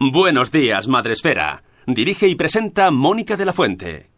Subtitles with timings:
[0.00, 1.64] Buenos días, Madresfera.
[1.84, 4.08] Dirige y presenta Mónica de la Fuente.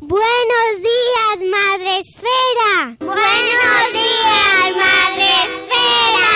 [0.00, 2.96] Buenos días, Madre Esfera.
[2.98, 6.30] Buenos días, Madre Esfera.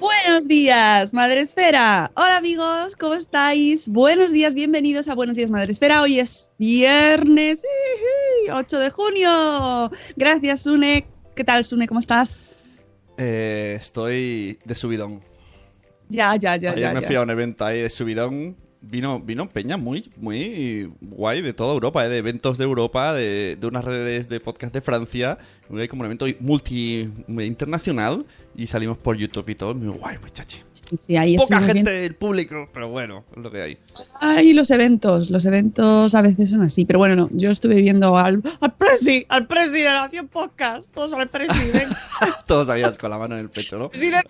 [0.00, 2.10] Buenos días, Madre Esfera.
[2.14, 3.90] Hola amigos, ¿cómo estáis?
[3.90, 6.00] Buenos días, bienvenidos a Buenos días, Madre Esfera.
[6.00, 7.60] Hoy es viernes.
[8.50, 9.90] 8 de junio.
[10.16, 11.06] Gracias, Sune.
[11.34, 11.86] ¿Qué tal, Sune?
[11.86, 12.42] ¿Cómo estás?
[13.16, 15.20] Eh, estoy de subidón.
[16.08, 16.94] Ya, ya, ya, Ayer ya.
[16.94, 17.06] me ya.
[17.06, 18.56] fui a un evento ahí de subidón.
[18.80, 23.56] Vino, vino Peña muy, muy guay de toda Europa, eh, de eventos de Europa, de,
[23.56, 25.36] de unas redes de podcast de Francia.
[25.76, 28.24] Hay como un evento multi internacional
[28.58, 29.72] y salimos por YouTube y todo.
[29.74, 30.58] Muy guay, muchachi.
[31.00, 33.78] Sí, ahí Poca gente viendo- del público, pero bueno, es lo que hay.
[34.20, 35.30] Ay, los eventos.
[35.30, 36.84] Los eventos a veces son así.
[36.86, 37.28] Pero bueno, no.
[37.32, 40.92] Yo estuve viendo al, al Presi, al Presi de la Nación Podcast.
[40.92, 41.70] Todos al Presi.
[41.72, 41.96] venga,
[42.46, 43.90] Todos ahí con la mano en el pecho, ¿no?
[43.90, 44.28] presidente.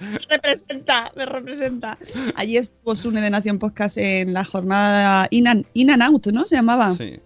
[0.00, 1.98] me representa, me representa.
[2.34, 6.44] Allí estuvo Sune de Nación Podcast en la jornada In and, In and Out, ¿no?
[6.44, 6.94] Se llamaba.
[6.94, 7.20] Sí.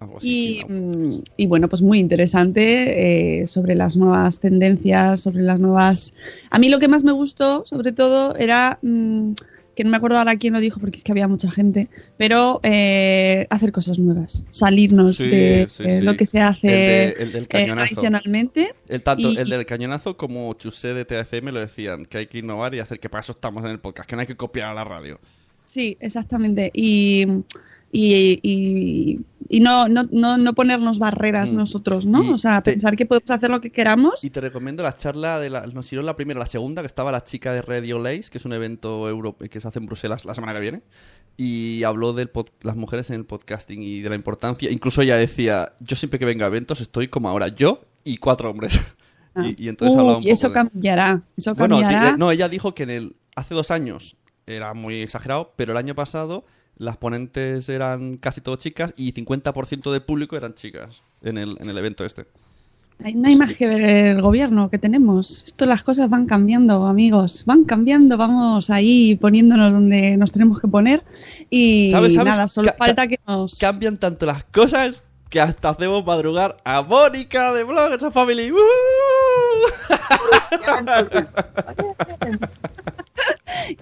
[0.00, 5.42] Algo así, Y, mm, y bueno, pues muy interesante eh, sobre las nuevas tendencias, sobre
[5.42, 6.14] las nuevas...
[6.50, 9.32] A mí lo que más me gustó, sobre todo, era, mm,
[9.74, 12.60] que no me acuerdo ahora quién lo dijo, porque es que había mucha gente, pero
[12.62, 16.04] eh, hacer cosas nuevas, salirnos Sí, de sí, eh, sí.
[16.04, 17.86] lo que se El, hace de- el del eh, cañonazo.
[17.94, 18.74] tradicionalmente.
[18.88, 22.38] El, tanto Y- el del cañonazo como Chusé de TFM lo decían, que hay que
[22.38, 24.68] innovar y hacer que para eso estamos en el podcast, que no hay que copiar
[24.68, 25.18] a la radio.
[25.66, 26.70] Sí, exactamente.
[26.72, 27.26] Y,
[27.92, 31.56] y, y- y no, no, no, no ponernos barreras Mm.
[31.56, 32.24] nosotros, ¿no?
[32.24, 34.24] Y o sea, te- pensar que podemos hacer lo que queramos.
[34.24, 37.12] Y te recomiendo la charla de la, nos hicieron la primera, la segunda, que estaba
[37.12, 40.24] la chica de Radio Lace, que es un evento europeo que se hace en Bruselas
[40.24, 40.82] la semana que viene,
[41.36, 42.28] y habló de
[42.62, 44.68] las mujeres en el podcasting y de la importancia.
[44.70, 48.50] Incluso ella decía, yo siempre que venga a eventos estoy como ahora, yo y cuatro
[48.50, 48.80] hombres.
[49.36, 49.44] Ah.
[49.46, 51.22] y, y entonces hablaba un poco eso de- cambiará.
[51.36, 52.12] Eso Bueno, cambiará.
[52.12, 54.16] di- no, ella dijo que en el hace dos años
[54.46, 56.44] era muy exagerado, pero el año pasado
[56.78, 61.68] las ponentes eran casi todo chicas y 50% del público eran chicas en el, en
[61.70, 62.26] el evento este.
[63.04, 65.44] Hay- No hay más que ver el gobierno que tenemos.
[65.44, 67.44] Esto las cosas van cambiando, amigos.
[67.44, 71.02] Van cambiando, vamos ahí poniéndonos donde nos tenemos que poner.
[71.50, 72.32] Y ¿Sabes, sabes?
[72.32, 73.58] nada, solo Ca- falta que nos.
[73.58, 74.96] Cambian tanto las cosas
[75.28, 78.50] que hasta hacemos madrugar a Mónica de Bloggers of Family.
[78.52, 78.56] ¡Uh!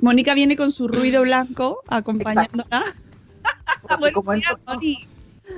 [0.00, 2.84] Mónica viene con su ruido blanco acompañándola.
[4.14, 4.98] Como días, entro, Moni.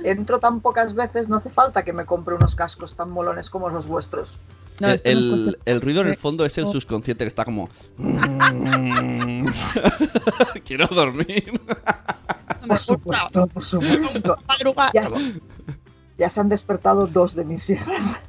[0.03, 3.69] entro tan pocas veces, no hace falta que me compre unos cascos tan molones como
[3.69, 4.37] los vuestros.
[4.79, 7.69] No, nos el, cuesta- el ruido en el fondo es el subconsciente que está como...
[10.65, 11.59] Quiero dormir.
[12.61, 14.37] No me Por supuesto, por supuesto.
[14.47, 14.91] Madruga.
[14.93, 15.41] Ya, se-
[16.17, 18.19] ya se han despertado dos de mis hijas.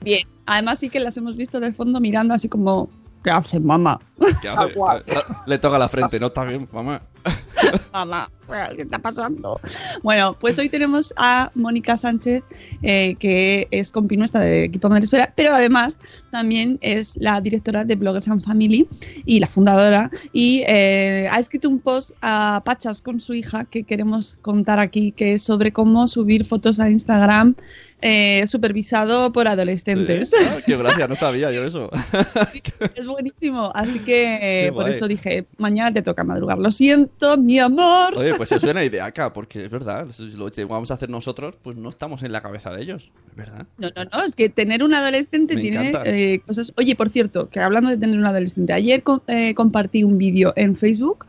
[0.00, 0.26] Bien.
[0.46, 2.88] Además, sí que las hemos visto del fondo mirando así como.
[3.26, 3.98] ¿Qué hace, mamá?
[4.40, 4.72] ¿Qué hace?
[4.74, 5.02] guau.
[5.46, 6.28] Le toca la frente, ¿no?
[6.28, 7.02] Está bien, mamá.
[7.92, 8.30] Mamá,
[8.74, 9.60] ¿qué está pasando?
[10.02, 12.42] Bueno, pues hoy tenemos a Mónica Sánchez,
[12.82, 15.96] eh, que es compinuesta del equipo Madre Espera, pero además
[16.30, 18.86] también es la directora de Bloggers and Family
[19.24, 20.10] y la fundadora.
[20.32, 25.12] Y eh, ha escrito un post a Pachas con su hija que queremos contar aquí,
[25.12, 27.54] que es sobre cómo subir fotos a Instagram
[28.02, 30.30] eh, supervisado por adolescentes.
[30.30, 30.36] Sí.
[30.46, 31.90] Ah, qué gracia, no sabía yo eso.
[32.94, 36.58] Es buenísimo, así que por eso dije, mañana te toca madrugar.
[36.58, 38.16] Lo siento, mi amor.
[38.16, 41.56] Oye, pues eso suena ideaca, porque es verdad, si lo que vamos a hacer nosotros,
[41.62, 43.66] pues no estamos en la cabeza de ellos, es verdad.
[43.78, 46.72] No, no, no, es que tener un adolescente Me tiene eh, cosas...
[46.76, 50.76] Oye, por cierto, que hablando de tener un adolescente, ayer eh, compartí un vídeo en
[50.76, 51.26] Facebook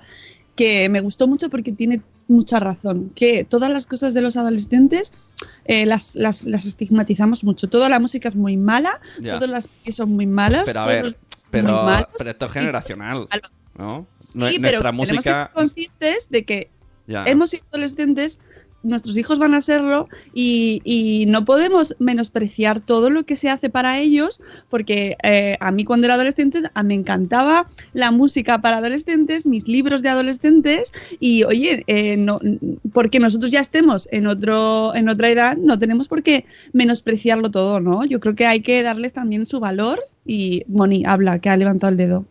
[0.55, 5.13] que me gustó mucho porque tiene mucha razón, que todas las cosas de los adolescentes
[5.65, 7.69] eh, las, las, las estigmatizamos mucho.
[7.69, 9.39] Toda la música es muy mala, Ya.
[9.39, 11.17] todas las son muy malas, Pero a ver,
[11.49, 13.27] pero, pero esto es generacional.
[13.77, 14.07] ¿No?
[14.17, 15.45] Sí, Nue- pero Nuestra tenemos que música...
[15.45, 16.69] ser conscientes de que
[17.07, 17.25] Ya.
[17.25, 18.39] hemos sido adolescentes,
[18.83, 23.69] nuestros hijos van a serlo y, y no podemos menospreciar todo lo que se hace
[23.69, 24.39] para ellos,
[24.69, 29.67] porque eh, a mí cuando era adolescente a- me encantaba la música para adolescentes, mis
[29.67, 32.39] libros de adolescentes y oye, eh, no,
[32.93, 37.79] porque nosotros ya estemos en, otro, en otra edad, no tenemos por qué menospreciarlo todo,
[37.79, 38.05] ¿no?
[38.05, 41.91] Yo creo que hay que darles también su valor y Moni, habla, que ha levantado
[41.91, 42.25] el dedo.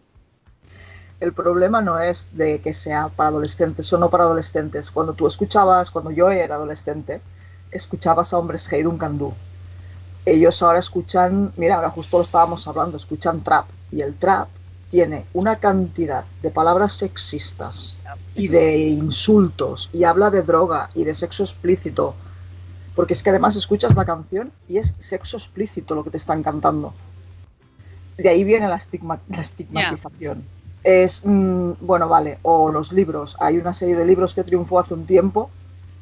[1.18, 4.90] El problema no es de que sea para adolescentes o no para adolescentes.
[4.90, 7.22] Cuando tú escuchabas, cuando yo era adolescente,
[7.70, 9.32] escuchabas a hombres Hey Duncan Du.
[10.26, 13.66] Ellos ahora escuchan, mira, ahora justo lo estábamos hablando, escuchan trap.
[13.90, 14.48] Y el trap
[14.90, 17.96] tiene una cantidad de palabras sexistas
[18.34, 22.14] y de insultos y habla de droga y de sexo explícito.
[22.94, 26.42] Porque es que además escuchas la canción y es sexo explícito lo que te están
[26.42, 26.92] cantando.
[28.18, 30.44] De ahí viene la, estigma- la estigmatización.
[30.88, 33.36] Es, mm, bueno, vale, o los libros.
[33.40, 35.50] Hay una serie de libros que triunfó hace un tiempo,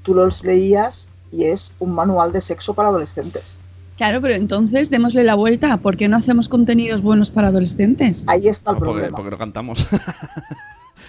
[0.03, 3.59] tú los leías y es un manual de sexo para adolescentes.
[3.97, 5.79] Claro, pero entonces démosle la vuelta.
[5.79, 8.25] ¿Por qué no hacemos contenidos buenos para adolescentes?
[8.27, 9.17] Ahí está el No, porque, problema.
[9.17, 9.87] porque no cantamos.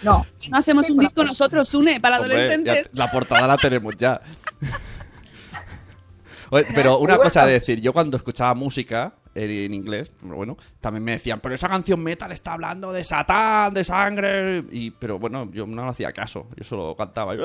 [0.03, 2.97] No, No hacemos Sí, un para- disco nosotros, Une, para Hombre, ya adolescentes.
[2.97, 4.21] la portada la tenemos ya.
[6.51, 11.03] Oye, pero una cosa de decir, yo cuando escuchaba música en, inglés, pero bueno, también
[11.03, 15.49] me decían, pero esa canción metal está hablando de Satán, de sangre, y pero bueno,
[15.51, 17.35] yo no hacía caso, yo solo cantaba.
[17.35, 17.39] y-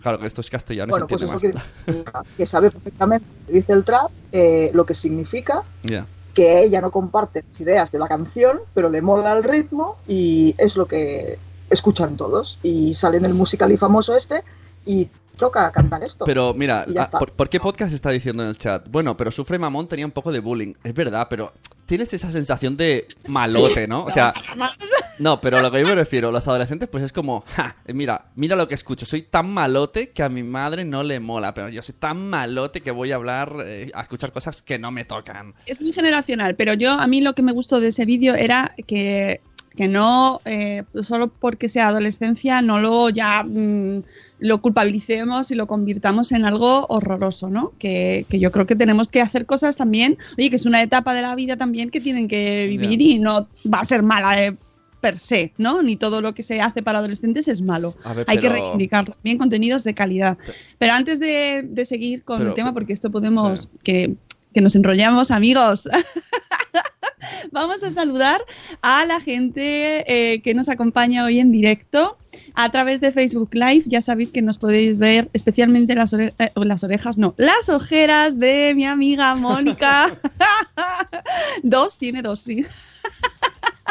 [0.00, 1.40] Claro que esto es castellano, bueno, se pues eso más.
[1.40, 2.04] que,
[2.36, 6.06] que sabe perfectamente, dice el trap, eh, lo que significa Ya.
[6.34, 10.54] que ella no comparte las ideas de la canción, pero le mola el ritmo y
[10.58, 11.38] es lo que
[11.70, 12.58] escuchan todos.
[12.62, 14.42] Y sale en el musical y famoso este
[14.84, 16.24] y toca cantar esto.
[16.24, 17.10] Pero mira, ah.
[17.10, 18.88] ¿por, por qué podcast está diciendo en el chat?
[18.88, 20.74] Bueno, pero Sufre Mamón tenía un poco de bullying.
[20.82, 21.52] Es verdad, pero
[21.86, 24.04] tienes esa sensación de malote, ¿no?
[24.04, 24.34] O sea,
[25.18, 28.26] no, pero lo que yo me refiero, los adolescentes, pues es como, ja, eh, mira,
[28.34, 29.06] mira lo que escucho.
[29.06, 32.80] Soy tan malote que a mi madre no le mola, pero yo soy tan malote
[32.80, 35.54] que voy a hablar, eh, a escuchar cosas que no me tocan.
[35.64, 38.74] Es muy generacional, pero yo a mí lo que me gustó de ese vídeo era
[38.86, 39.40] que,
[39.76, 44.02] que no, eh, solo porque sea adolescencia, no lo ya mm,
[44.38, 47.72] lo culpabilicemos y lo convirtamos en algo horroroso, ¿no?
[47.78, 51.12] Que, que yo creo que tenemos que hacer cosas también, oye, que es una etapa
[51.14, 54.56] de la vida también que tienen que vivir y no va a ser mala eh,
[55.00, 55.82] per se, ¿no?
[55.82, 57.94] Ni todo lo que se hace para adolescentes es malo.
[58.16, 60.38] Ver, Hay que reivindicar también contenidos de calidad.
[60.78, 64.16] Pero antes de, de seguir con Pero- el tema, porque esto podemos, que,
[64.56, 65.86] que nos enrollamos, amigos.
[67.52, 68.40] Vamos a saludar
[68.80, 72.16] a la gente eh, que nos acompaña hoy en directo
[72.54, 73.82] a través de Facebook Live.
[73.86, 78.38] Ya sabéis que nos podéis ver especialmente las, ore- eh, las orejas, no, las ojeras
[78.38, 80.14] de mi amiga Mónica.
[81.62, 82.64] dos, tiene dos, sí.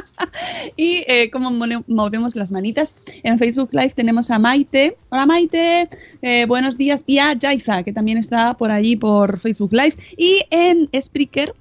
[0.77, 2.95] y eh, mone- movemos las manitas.
[3.23, 4.97] En Facebook Live tenemos a Maite.
[5.09, 5.89] Hola Maite,
[6.21, 7.03] eh, buenos días.
[7.07, 9.95] Y a Jaiza, que también está por allí por Facebook Live.
[10.17, 11.53] Y en Spreaker,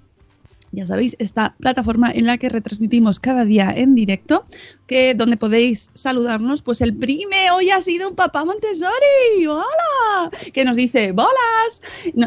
[0.72, 4.44] ya sabéis, esta plataforma en la que retransmitimos cada día en directo,
[4.86, 10.64] que donde podéis saludarnos, pues el prime hoy ha sido un papá Montessori, hola, que
[10.64, 11.82] nos dice bolas.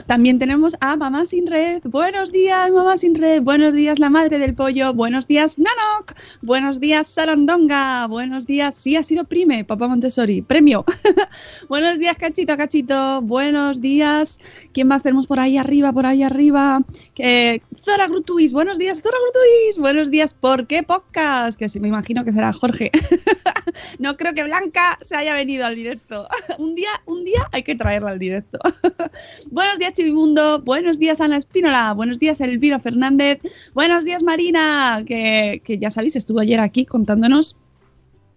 [0.08, 4.40] También tenemos a Mamá Sin Red, buenos días Mamá Sin Red, buenos días la madre
[4.40, 9.88] del pollo, buenos días Nanok, buenos días Sarandonga, buenos días, sí ha sido prime, papá
[9.88, 10.84] Montessori, premio.
[11.70, 14.40] buenos días Cachito, Cachito, buenos días,
[14.74, 16.82] ¿quién más tenemos por ahí arriba, por ahí arriba?
[17.14, 21.60] Que Zora Grutuis, buenos días Zora Grutuis, buenos días, ¿por qué podcast?
[21.60, 22.92] Que me imagino que será Jorge.
[24.00, 26.28] no creo que Blanca se haya venido al directo.
[26.58, 28.60] un día, un día hay que traerla al directo.
[29.52, 33.40] buenos días Chivimundo, buenos días Ana Espínola, buenos días Elvira Fernández,
[33.74, 37.56] buenos días Marina, que, que ya sabéis, estuvo ayer aquí contándonos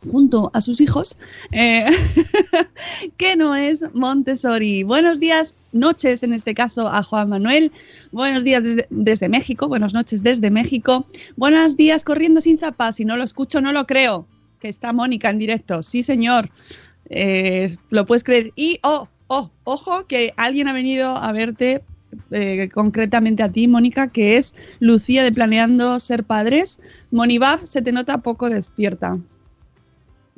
[0.09, 1.17] junto a sus hijos,
[1.53, 1.87] eh,
[3.17, 4.83] que no es Montessori.
[4.83, 7.73] Buenos días, noches en este caso a Juan Manuel.
[8.11, 11.07] Buenos días desde, México, buenas noches desde México.
[11.37, 12.97] Buenos días corriendo sin zapas.
[12.97, 14.27] Si no lo escucho, no lo creo.
[14.59, 15.83] Que está Mónica en directo.
[15.83, 16.51] Sí, señor.
[17.09, 18.53] Eh, lo puedes creer.
[18.57, 21.83] Y, oh, oh, ojo, que alguien ha venido a verte.
[22.33, 26.81] eh, concretamente a ti, Mónica, que es Lucía de Planeando Ser Padres.
[27.11, 29.19] Monibaf se te nota poco despierta.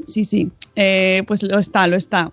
[0.06, 2.32] Sí, sí, eh, pues lo está, lo está.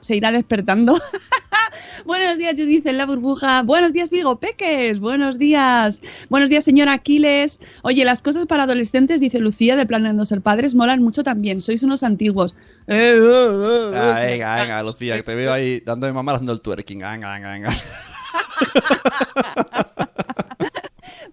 [0.00, 0.98] Se irá despertando.
[2.04, 3.62] Buenos días, Judith en la burbuja.
[3.62, 5.00] Buenos días, Vigo Peques.
[5.00, 6.00] Buenos días.
[6.28, 7.60] Buenos días, señor Aquiles.
[7.82, 11.60] Oye, las cosas para adolescentes, dice Lucía, de Planeando Ser Padres, molan mucho también.
[11.60, 12.54] Sois unos antiguos.
[12.86, 17.00] Eh, eh, Ah, venga, venga, Lucía, que te veo ahí dándome mamá haciendo el twerking.
[17.00, 17.70] Venga, venga, venga.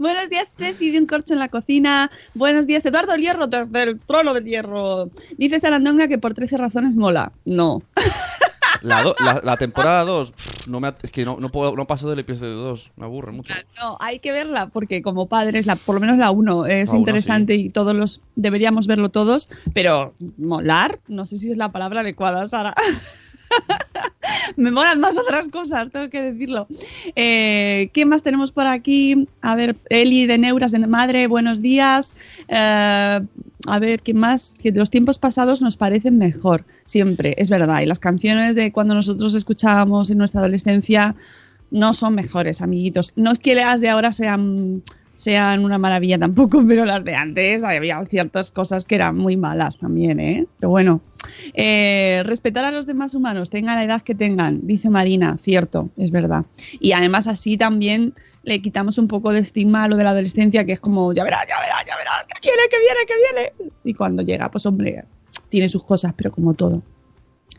[0.05, 2.11] Buenos días, Ceci de un corcho en la cocina.
[2.35, 5.09] Buenos días, Eduardo el Hierro, desde el trono del hierro.
[5.39, 7.31] Dice Sarandonga que por 13 razones mola.
[7.43, 7.81] No.
[8.81, 10.33] La, do- la, la temporada 2,
[10.67, 13.51] no me, es que no, no, puedo, no paso del episodio 2, me aburre mucho.
[13.81, 16.91] No, hay que verla porque como padres, la, por lo menos la 1 es La
[16.93, 21.71] uno, interesante y todos los deberíamos verlo todos, pero molar, no sé si es la
[21.71, 22.75] palabra adecuada, Sara.
[24.55, 26.67] Me molan más otras cosas, tengo que decirlo.
[27.15, 29.27] Eh, ¿Qué más tenemos por aquí?
[29.41, 32.15] A ver, Eli de Neuras de Madre, buenos días.
[32.47, 33.19] Eh,
[33.67, 34.53] a ver, ¿qué más?
[34.61, 37.81] Que los tiempos pasados nos parecen mejor, siempre, es verdad.
[37.81, 41.15] Y las canciones de cuando nosotros escuchábamos en nuestra adolescencia
[41.71, 43.11] no son mejores, amiguitos.
[43.15, 44.83] No es que las de ahora sean,
[45.15, 49.77] sean una maravilla tampoco, pero las de antes había ciertas cosas que eran muy malas
[49.77, 50.45] también, ¿eh?
[50.59, 51.01] Pero bueno,
[51.53, 56.11] eh, respetar a los demás humanos, tengan la edad que tengan, dice Marina, cierto, es
[56.11, 56.45] verdad.
[56.79, 60.65] Y además así también le quitamos un poco de estigma a lo de la adolescencia,
[60.65, 63.71] que es como, ya verás, ya verás, ya verás, que viene, que viene, que viene.
[63.83, 65.03] Y cuando llega, pues hombre,
[65.49, 66.81] tiene sus cosas, pero como todo.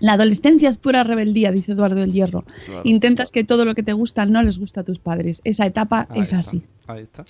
[0.01, 2.45] La adolescencia es pura rebeldía, dice Eduardo del Hierro.
[2.67, 2.83] Claro.
[2.85, 5.41] Intentas que todo lo que te gusta no les gusta a tus padres.
[5.45, 6.63] Esa etapa Ahí es está, así.
[6.87, 7.25] Ahí está.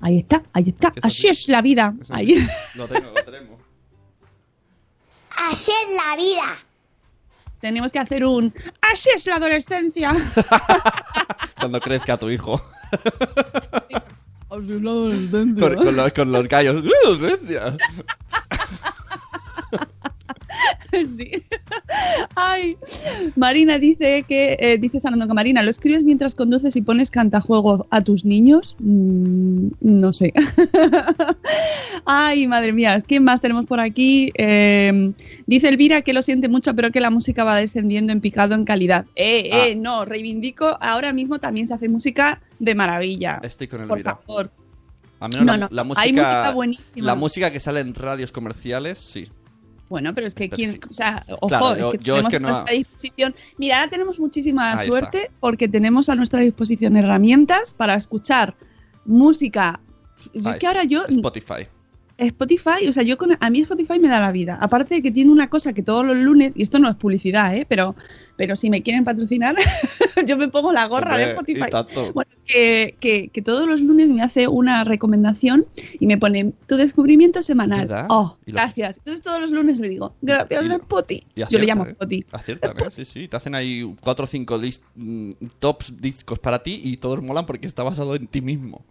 [0.00, 0.92] Ahí está, ahí está.
[0.94, 1.42] Es Así así.
[1.42, 1.94] es la vida.
[2.00, 2.34] Es Ahí.
[2.38, 2.78] así.
[2.78, 3.58] Lo tengo, lo tenemos.
[5.50, 6.56] Así es la vida.
[7.60, 8.54] Tenemos que hacer un
[8.92, 10.14] Así es la adolescencia.
[11.58, 12.62] Cuando crezca tu hijo.
[14.50, 15.74] Así es la adolescencia.
[15.74, 16.84] con, con los, con los gallos.
[21.16, 21.30] Sí.
[22.34, 22.76] Ay.
[23.36, 27.86] Marina dice que, eh, dice Sanando que Marina, ¿lo escribes mientras conduces y pones cantajuego
[27.90, 28.74] a tus niños?
[28.80, 30.32] Mm, no sé.
[32.04, 34.32] Ay, madre mía, ¿qué más tenemos por aquí?
[34.36, 35.12] Eh,
[35.46, 38.64] dice Elvira que lo siente mucho, pero que la música va descendiendo en picado en
[38.64, 39.06] calidad.
[39.14, 39.66] Eh, Ah.
[39.68, 43.40] eh, no, reivindico, ahora mismo también se hace música de maravilla.
[43.42, 44.16] Estoy con Por Elvira.
[44.26, 44.50] favor.
[45.20, 47.06] A menos No, la, no, la hay música, música buenísima.
[47.06, 49.28] La música que sale en radios comerciales, sí.
[49.88, 50.88] Bueno, pero es que quién, Específico.
[50.90, 53.34] o sea, ojo, Claro, es que yo es tenemos que a no- nuestra disposición.
[53.56, 58.54] Mira, ahora tenemos muchísima Ahí suerte porque tenemos a nuestra disposición herramientas para escuchar
[59.06, 59.80] música.
[60.34, 61.66] Es que ahora yo Spotify.
[62.18, 64.58] Spotify, o sea, yo con a mí Spotify me da la vida.
[64.60, 67.54] Aparte de que tiene una cosa que todos los lunes y esto no es publicidad,
[67.56, 67.64] ¿eh?
[67.68, 67.94] pero
[68.36, 69.54] pero si me quieren patrocinar,
[70.26, 72.12] yo me pongo la gorra Hombre, de Spotify.
[72.12, 75.66] Bueno, que, que- que todos los lunes me hace una recomendación
[76.00, 77.86] y me pone tu descubrimiento semanal.
[77.86, 78.06] ¿Verdad?
[78.10, 78.98] Oh, gracias.
[78.98, 81.22] Entonces todos los lunes le digo, gracias, Y Spotify.
[81.34, 81.90] y Yo le acierta, llamo ¿eh?
[81.90, 82.26] Spotify.
[82.32, 82.90] Aciertan, ¿eh?
[82.96, 83.28] Sí, sí.
[83.28, 84.60] Te hacen ahí cuatro o cinco
[84.96, 88.84] mm, tops discos para ti y todos molan porque está basado en ti mismo.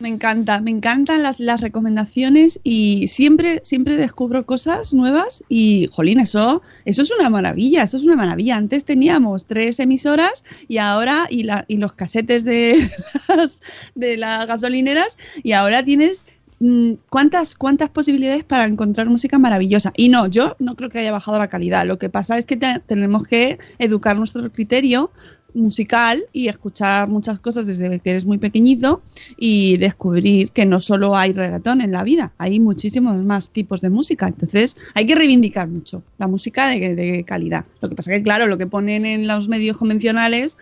[0.00, 6.20] Me encanta, me encantan las, las recomendaciones y siempre, siempre descubro cosas nuevas y, jolín,
[6.20, 8.56] eso, eso es una maravilla, eso es una maravilla.
[8.56, 12.88] Antes teníamos tres emisoras y ahora, y, la, y los casetes de
[13.28, 13.60] las,
[13.96, 16.26] de las gasolineras y ahora tienes
[16.60, 19.92] mm, cuántas, cuántas posibilidades para encontrar música maravillosa.
[19.96, 21.84] Y no, yo no creo que haya bajado la calidad.
[21.86, 25.10] Lo que pasa es que te- tenemos que educar nuestro criterio
[25.54, 29.02] musical y escuchar muchas cosas desde que eres muy pequeñito
[29.36, 33.90] y descubrir que no solo hay reggaetón en la vida, hay muchísimos más tipos de
[33.90, 34.26] música.
[34.26, 37.64] Entonces hay que reivindicar mucho la música de, de calidad.
[37.80, 40.58] Lo que pasa que, claro, lo que ponen en los medios convencionales,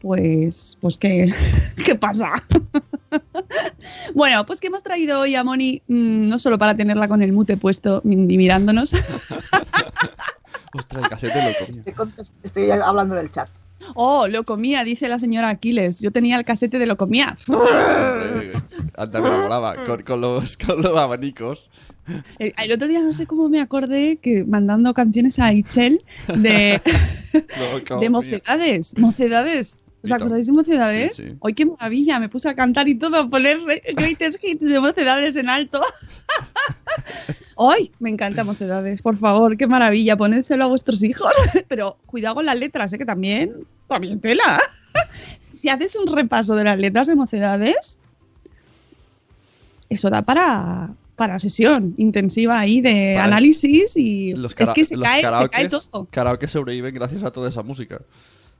[0.00, 1.32] pues, pues ¿qué,
[1.84, 2.42] ¿qué pasa?
[4.14, 7.32] bueno, pues que hemos traído hoy a Moni, mm, no solo para tenerla con el
[7.32, 8.92] mute puesto y mirándonos,
[10.74, 11.82] Ostras, el casete lo comía.
[11.86, 12.12] Estoy,
[12.42, 13.48] estoy hablando en el chat.
[13.94, 16.00] Oh, lo comía, dice la señora Aquiles.
[16.00, 17.36] Yo tenía el casete de lo comía.
[18.96, 21.68] Antes me enamoraba con, con los, con los abanicos.
[22.38, 26.80] Eh, El otro día no sé cómo me acordé que mandando canciones a Ichel de,
[28.00, 28.96] de mocedades.
[28.98, 29.76] Mocedades.
[30.02, 31.16] ¿Os acordáis de mocedades?
[31.16, 31.36] Sí, sí.
[31.42, 32.18] ¡Ay, qué maravilla!
[32.20, 35.80] Me puse a cantar y todo, a poner re- greatest hits de mocedades en alto.
[37.56, 37.90] ¡Ay!
[38.00, 41.30] Me encanta Mocedades, por favor, qué maravilla, ponédselo a vuestros hijos.
[41.68, 42.98] Pero cuidado con las letras, ¿eh?
[42.98, 44.60] que también, también tela.
[45.40, 47.98] si haces un repaso de las letras de Mocedades,
[49.88, 53.18] eso da para, para sesión intensiva ahí de Vale.
[53.18, 56.08] análisis y Los es que se los cae, se cae todo.
[56.10, 58.00] karaokes sobreviven gracias a toda esa música.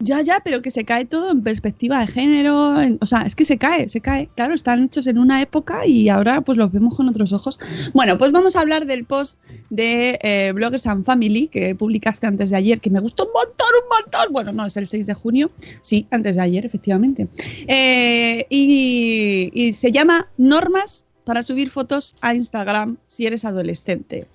[0.01, 2.75] Ya, ya, pero que se cae todo en perspectiva de género.
[3.01, 4.29] o sea, es que se cae, se cae.
[4.35, 7.59] Claro, están hechos en una época y ahora pues los vemos con otros ojos.
[7.93, 9.39] Bueno, pues vamos a hablar del post
[9.71, 13.69] de eh, Bloggers and Family que publicaste antes de ayer, que me gustó un montón,
[13.83, 14.33] un montón.
[14.33, 15.51] Bueno, no, es el 6 de junio.
[15.81, 17.29] Sí, antes de ayer, efectivamente.
[17.67, 24.27] Eh, y, y se llama Normas para subir fotos a Instagram si eres adolescente.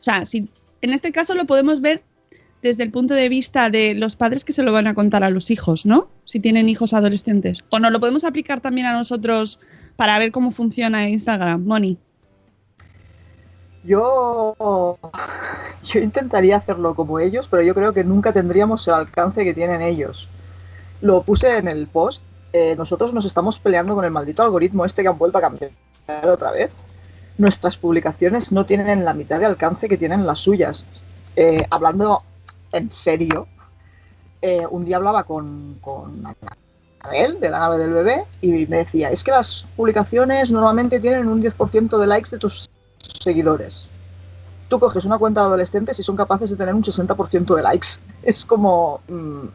[0.00, 0.48] O sea, si,
[0.82, 2.02] en este caso lo podemos ver
[2.64, 5.28] desde el punto de vista de los padres que se lo van a contar a
[5.28, 6.08] los hijos, ¿no?
[6.24, 7.62] Si tienen hijos adolescentes.
[7.68, 9.60] O no lo podemos aplicar también a nosotros
[9.96, 11.98] para ver cómo funciona Instagram, Moni.
[13.84, 14.56] Yo,
[15.84, 19.82] yo intentaría hacerlo como ellos, pero yo creo que nunca tendríamos el alcance que tienen
[19.82, 20.30] ellos.
[21.02, 22.22] Lo puse en el post.
[22.54, 25.70] eh, nosotros nos estamos peleando con el maldito algoritmo este que han vuelto a cambiar
[26.26, 26.70] otra vez.
[27.36, 30.86] Nuestras publicaciones no tienen la mitad de alcance que tienen las suyas.
[31.36, 32.22] Eh, hablando
[32.74, 33.46] en serio,
[34.42, 36.22] eh, un día hablaba con, con
[37.00, 41.28] Anabel, de la nave del bebé, y me decía, es que las publicaciones normalmente tienen
[41.28, 43.88] un 10% de likes de tus seguidores.
[44.68, 47.88] Tú coges una cuenta de adolescentes y son capaces de tener un 60% de likes.
[48.22, 49.46] Es como, mm,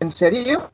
[0.00, 0.70] ¿en serio?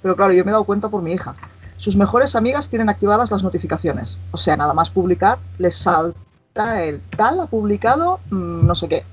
[0.00, 1.34] Pero claro, yo me he dado cuenta por mi hija.
[1.76, 4.18] Sus mejores amigas tienen activadas las notificaciones.
[4.30, 9.04] O sea, nada más publicar, les salta el tal ha publicado mm, no sé qué.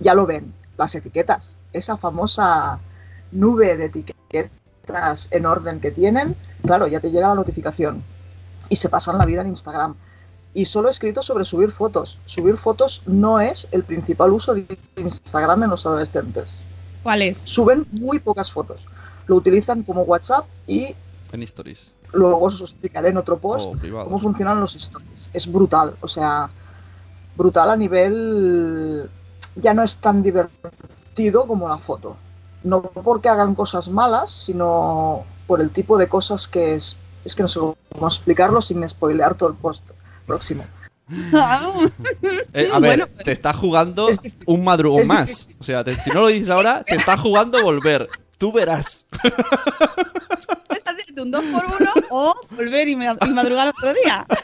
[0.00, 0.52] Ya lo ven.
[0.82, 1.54] Las etiquetas.
[1.72, 2.80] Esa famosa
[3.30, 6.34] nube de etiquetas en orden que tienen,
[6.66, 8.02] claro, ya te llega la notificación.
[8.68, 9.94] Y se pasan la vida en Instagram
[10.54, 12.18] y solo he escrito sobre subir fotos.
[12.26, 16.58] Subir fotos no es el principal uso de Instagram en los adolescentes.
[17.04, 17.38] ¿Cuál es?
[17.38, 18.80] Suben muy pocas fotos.
[19.28, 20.94] Lo utilizan como WhatsApp y
[21.30, 21.92] En stories.
[22.12, 23.72] luego os explicaré en otro post
[24.04, 25.30] cómo funcionan los stories.
[25.32, 26.50] Es brutal, o sea,
[27.36, 29.08] brutal a nivel...
[29.56, 32.16] Ya no es tan divertido como la foto.
[32.64, 36.96] No porque hagan cosas malas, sino por el tipo de cosas que es...
[37.24, 39.84] Es que no sé cómo explicarlo sin spoilear todo el post
[40.26, 40.64] próximo.
[42.54, 45.46] Eh, a ver, Bueno, te está jugando es un madrugón más.
[45.60, 48.08] O sea, te- si no lo dices ahora, te está jugando volver.
[48.38, 49.04] Tú verás.
[50.68, 54.26] Puedes hacerte un 2 por 1 o volver y, ma- y madrugar otro día.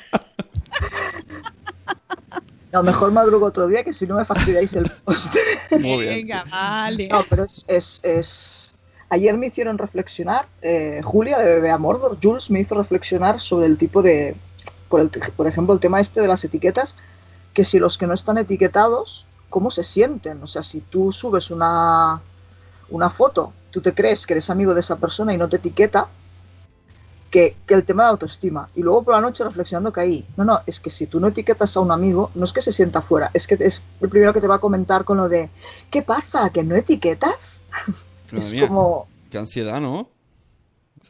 [2.72, 5.34] No, mejor madrugo otro día que si no me fastidiáis el post.
[5.70, 6.14] Muy bien.
[6.16, 7.08] Venga, vale.
[7.08, 8.64] No, pero es, es, es-
[9.10, 13.64] Ayer me hicieron reflexionar, eh, Julia de Bebé a Mordor, Jules me hizo reflexionar sobre
[13.64, 14.36] el tipo de,
[14.90, 16.94] por, el, por ejemplo, el tema este de las etiquetas,
[17.54, 20.42] que si los que no están etiquetados, ¿cómo se sienten?
[20.42, 22.20] O sea, si tú subes una,
[22.90, 26.08] una foto, tú te crees que eres amigo de esa persona y no te etiqueta,
[27.30, 28.68] que, que el tema de autoestima.
[28.74, 31.76] Y luego por la noche reflexionando caí, no, no, es que si tú no etiquetas
[31.76, 34.40] a un amigo, no es que se sienta fuera, es que es el primero que
[34.40, 35.50] te va a comentar con lo de,
[35.90, 36.50] ¿qué pasa?
[36.50, 37.60] ¿Que no etiquetas?
[38.32, 40.08] Es mía, como, Qué ansiedad, ¿no?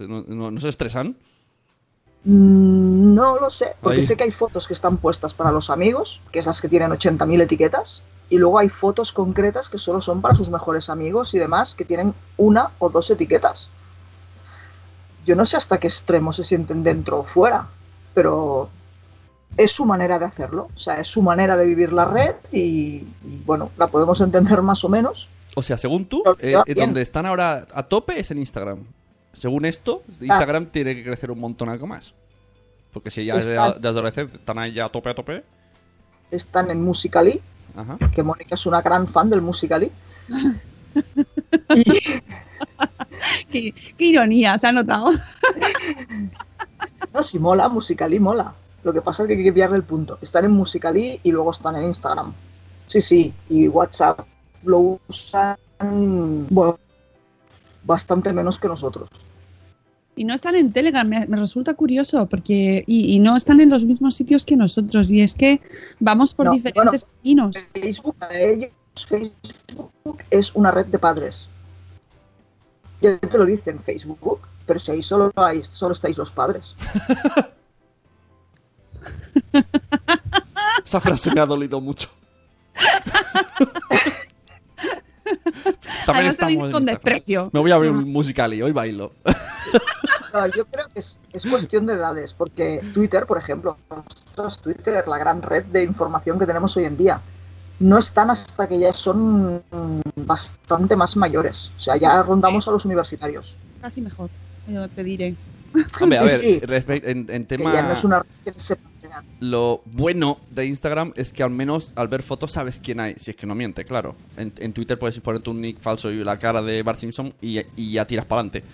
[0.00, 1.16] ¿No, no- no se estresan?
[2.24, 4.06] mm, no lo sé, porque Ahí.
[4.06, 6.90] sé que hay fotos que están puestas para los amigos, que es las que tienen
[6.92, 11.38] 80.000 etiquetas, y luego hay fotos concretas que solo son para sus mejores amigos y
[11.38, 13.68] demás, que tienen una o dos etiquetas.
[15.28, 17.66] Yo no sé hasta qué extremo se sienten dentro o fuera,
[18.14, 18.70] pero
[19.58, 22.60] es su manera de hacerlo, o sea, es su manera de vivir la red y,
[22.60, 25.28] y, bueno, la podemos entender más o menos.
[25.54, 28.78] O sea, según tú, eh, eh, donde están ahora a tope es en Instagram.
[29.34, 32.14] Según esto, Instagram tiene que crecer un montón algo más.
[32.90, 35.44] Porque si ya es de, Está- de adolescente, están ahí ya a tope, a tope.
[36.30, 37.38] Están en Musical.ly,
[37.76, 37.98] Ajá.
[38.14, 39.92] que Mónica es una gran fan del Musical.ly.
[41.74, 41.84] Y,
[43.50, 45.10] Qué, qué ironía, se ha notado.
[47.12, 48.52] No, si mola, Musical.ly mola.
[48.84, 50.18] Lo que pasa es que hay que pillarle el punto.
[50.22, 52.32] Están en Musical.ly y luego están en Instagram.
[52.86, 53.32] Sí, sí.
[53.48, 54.20] Y WhatsApp
[54.62, 55.56] lo usan,
[56.50, 56.78] bueno,
[57.84, 59.08] bastante menos que nosotros.
[60.16, 62.82] Y no están en Telegram, me, me resulta curioso, porque.
[62.86, 65.10] Y, y no están en los mismos sitios que nosotros.
[65.10, 65.60] Y es que
[66.00, 67.56] vamos por No, diferentes caminos.
[67.72, 71.48] Facebook, ellos, Facebook es una red de padres.
[73.00, 76.76] Ya te lo dicen, Facebook, pero si ahí solo, hay, solo estáis los padres.
[80.84, 82.10] Esa frase me ha dolido mucho.
[86.06, 87.50] También en con desprecio.
[87.52, 89.12] Me voy a abrir un musical y hoy bailo.
[90.56, 93.76] Yo creo que es, es cuestión de edades, porque Twitter, por ejemplo,
[94.62, 97.20] Twitter, la gran red de información que tenemos hoy en día.
[97.80, 99.62] No están hasta que ya son
[100.16, 101.70] bastante más mayores.
[101.76, 103.56] O sea, ya rondamos a los universitarios.
[103.80, 104.30] Casi mejor,
[104.94, 105.34] te diré.
[106.00, 107.72] Hombre, a ver, Sí, en, Que tema...
[107.72, 108.76] ya no es una red que se.
[109.40, 113.30] Lo bueno de Instagram es que al menos al ver fotos sabes quién hay, si
[113.30, 114.14] es que no miente, claro.
[114.36, 117.60] En, en Twitter puedes ponerte un nick falso y la cara de Bart Simpson y,
[117.76, 118.64] y ya tiras para adelante.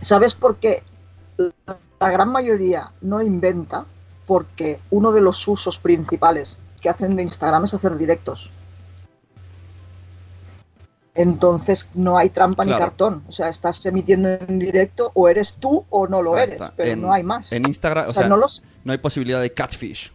[0.00, 0.82] ¿Sabes por qué?
[2.00, 3.84] La gran mayoría no inventa
[4.26, 8.50] porque uno de los usos principales que hacen de Instagram es hacer directos.
[11.14, 12.78] Entonces no hay trampa Claro.
[12.78, 13.22] ni cartón.
[13.28, 16.72] O sea, estás emitiendo en directo o eres tú o no lo Ahí eres, está.
[16.74, 17.52] pero En- no hay más.
[17.52, 20.10] En Instagram, o, o sea, sea, no los, no hay posibilidad de catfish.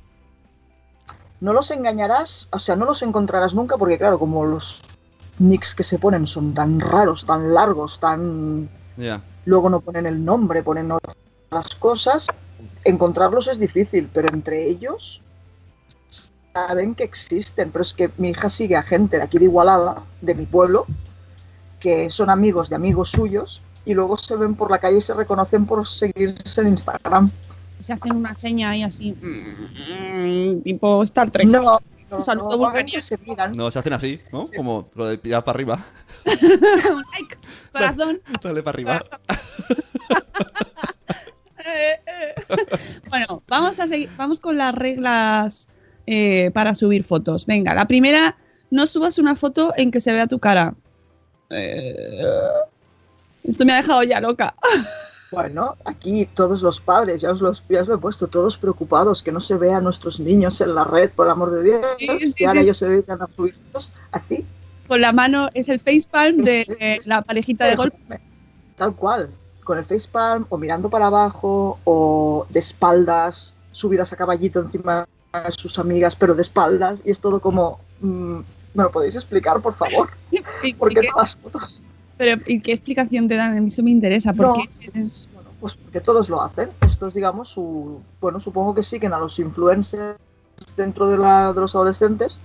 [1.40, 4.82] no los engañarás, o sea, no los encontrarás nunca porque claro, como los
[5.38, 8.68] nicks que se ponen son tan raros, tan largos, tan
[9.46, 12.26] luego no ponen el nombre, ponen otras cosas,
[12.84, 15.22] encontrarlos es difícil, pero entre ellos
[16.66, 17.72] saben que existen.
[17.72, 20.86] Pero es que mi hija sigue a gente de aquí de Igualada, de mi pueblo,
[21.80, 25.14] que son amigos de amigos suyos y luego se ven por la calle y se
[25.14, 27.32] reconocen por seguirse en Instagram.
[27.80, 31.48] Se hacen una seña ahí así, mm, tipo Star Trek.
[31.48, 33.02] No, no, Un saludo vulcaniano.
[33.02, 33.56] se miran.
[33.56, 34.44] No, se hacen así, ¿no?
[34.44, 34.58] Sí.
[34.58, 35.86] Como lo de tirar para arriba.
[36.26, 37.38] Un like,
[37.72, 38.22] corazón.
[38.42, 39.04] Dale para arriba.
[41.70, 42.36] Eh, eh.
[43.10, 45.68] bueno, vamos a seguir, vamos con las reglas
[46.08, 47.46] eh, para subir fotos.
[47.46, 48.38] Venga, la primera,
[48.72, 50.74] no subas una foto en que se vea tu cara.
[51.50, 52.26] Eh,
[53.44, 54.56] esto me ha dejado ya loca.
[55.30, 59.22] Bueno, aquí todos los padres, ya os, los, ya os lo he puesto, todos preocupados
[59.22, 61.86] que no se vean nuestros niños en la red, por el amor de Dios.
[62.00, 62.64] Sí, sí, y ahora sí.
[62.64, 64.46] ellos se dedican a subirlos así.
[64.88, 67.94] Con la mano es el facepalm de eh, la parejita de golf.
[68.78, 69.30] Tal cual,
[69.66, 75.10] con el facepalm o mirando para abajo o de espaldas, subidas a caballito encima
[75.52, 77.80] sus amigas, pero de espaldas, y es todo como...
[78.02, 78.38] mm,
[78.74, 80.10] ¿Me lo podéis explicar, por favor?
[80.32, 81.82] ¿Y, y ¿Por qué qué, todas las fotos?
[82.18, 83.58] pero, ¿y qué explicación te dan?
[83.58, 84.34] A mí eso me interesa.
[84.34, 84.92] ¿Por No, qué?
[84.92, 86.70] pues, bueno, pues porque todos lo hacen.
[86.82, 88.00] Esto es, digamos, su.
[88.22, 90.18] Bueno, supongo que siguen a los influencers
[90.76, 92.40] dentro de, la, de los adolescentes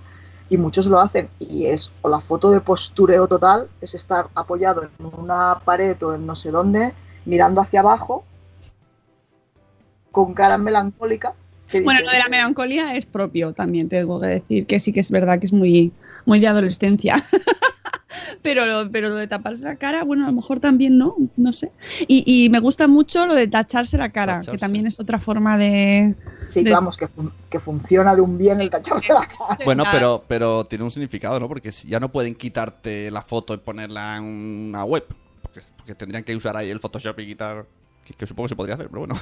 [0.49, 1.29] y muchos lo hacen.
[1.39, 6.15] Y es o la foto de postureo total, es estar apoyado en una pared o
[6.15, 6.93] en no sé dónde,
[7.25, 8.23] mirando hacia abajo,
[10.11, 11.33] con cara melancólica.
[11.83, 15.09] Bueno, lo de la melancolía es propio también, tengo que decir que sí que es
[15.09, 15.91] verdad que es muy,
[16.25, 17.23] muy de adolescencia.
[18.41, 21.53] pero, lo, pero lo de taparse la cara, bueno, a lo mejor también no, no
[21.53, 21.71] sé.
[22.07, 24.51] Y, y me gusta mucho lo de tacharse la cara, Tacharse.
[24.51, 26.13] que también es otra forma de...
[26.49, 29.57] Sí, de- vamos, que, fun- que funciona de un bien el tacharse la cara.
[29.65, 31.47] Bueno, pero, pero tiene un significado, ¿no?
[31.47, 35.05] Porque ya no pueden quitarte la foto y ponerla en una web.
[35.41, 37.65] Porque, porque tendrían que usar ahí el Photoshop y quitar.
[38.05, 39.15] Que, que supongo que se podría hacer, pero bueno.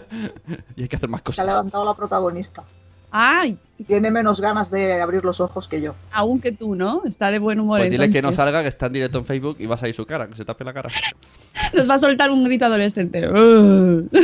[0.76, 1.46] y hay que hacer más Se ha cosas.
[1.46, 2.64] levantado la protagonista.
[3.10, 5.94] Ay, Tiene menos ganas de abrir los ojos que yo.
[6.12, 7.02] aún que tú, ¿no?
[7.06, 7.78] Está de buen humor.
[7.78, 9.94] Pues dile que no salga, que está en directo en Facebook y vas a ir
[9.94, 10.90] su cara, que se tape la cara.
[11.74, 13.26] Nos va a soltar un grito adolescente.
[13.30, 14.06] Uh.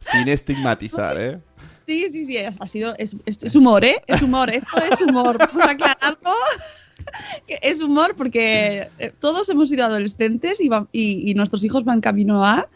[0.00, 1.38] Sin estigmatizar, ¿eh?
[1.86, 4.00] Sí, sí, sí, ha sido, es, es- es humor, ¿eh?
[4.06, 6.30] Es humor, esto es humor, vamos a aclararlo.
[7.48, 12.00] Es humor porque eh, todos hemos sido adolescentes y, va- y, y nuestros hijos van
[12.00, 12.68] camino a...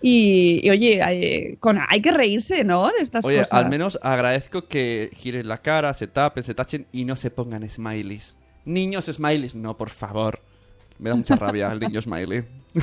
[0.00, 2.86] Y, y, oye, hay, con, hay que reírse, ¿no?
[2.86, 3.52] De estas Oye, cosas.
[3.54, 7.68] al menos agradezco que giren la cara, se tapen, se tachen y no se pongan
[7.68, 8.36] smileys.
[8.64, 10.40] Niños smileys, no, por favor.
[10.98, 12.44] Me da mucha rabia el niño smiley.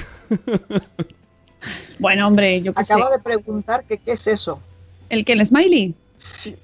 [2.00, 2.94] Bueno, hombre, yo qué sé.
[2.94, 4.62] Acaba de preguntar que qué es eso.
[5.10, 5.94] ¿El que el smiley?
[6.16, 6.56] Sí,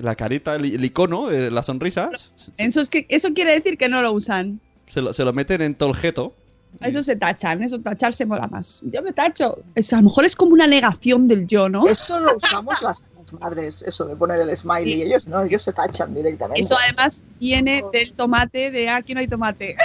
[0.00, 3.88] La carita, el, el icono de las sonrisas, Eso, es que, eso quiere decir que
[3.88, 4.60] no lo usan.
[4.88, 6.34] se lo, se lo meten en todo el jeto.
[6.80, 8.80] Eso se tachan, eso tacharse mola más.
[8.84, 9.58] Yo me tacho.
[9.74, 11.86] Es, a lo mejor es como una negación del yo, ¿no?
[11.88, 14.94] Eso lo usamos las, las madres, eso de poner el smiley.
[14.94, 15.02] Sí.
[15.02, 16.60] Ellos no, ellos se tachan directamente.
[16.60, 19.76] Eso además viene del tomate, de "Ah, aquí no hay tomate.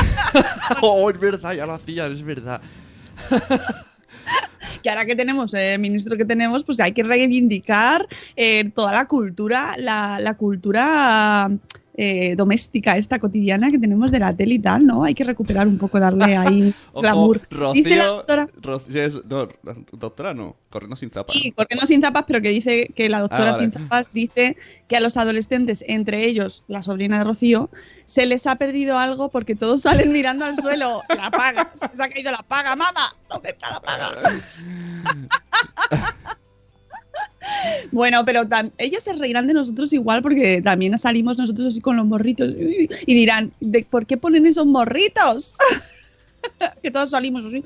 [0.82, 2.60] oh, es verdad, ya lo hacían, es verdad.
[4.86, 8.92] Que ahora que tenemos eh, el ministro que tenemos, pues hay que reivindicar eh, toda
[8.92, 11.50] la cultura, la, la cultura
[11.96, 15.04] eh, doméstica, esta cotidiana que tenemos de la tele y tal, ¿no?
[15.04, 17.40] Hay que recuperar un poco, darle ahí glamour.
[17.50, 19.48] Rocío, Dice la doctora, Rocío es- no,
[19.92, 21.36] doctora no, corriendo sin zapas.
[21.36, 23.62] sí, porque no sin zapas, pero que dice que la doctora Ah, vale.
[23.62, 24.56] sin zapas dice
[24.88, 27.70] que a los adolescentes, entre ellos la sobrina de Rocío,
[28.04, 31.02] se les ha perdido algo porque todos salen mirando al suelo.
[31.08, 33.14] La paga, se les ha caído la paga, mamá.
[33.30, 34.10] ¿Dónde está la paga?
[37.92, 38.42] Bueno, pero
[38.78, 42.88] ellos se reirán de nosotros igual porque también salimos nosotros así con los morritos y
[43.06, 45.54] y dirán, ¿de ¿por qué ponen esos morritos?
[46.82, 47.62] que todos salimos así.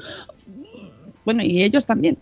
[1.25, 2.17] Bueno, y ellos también.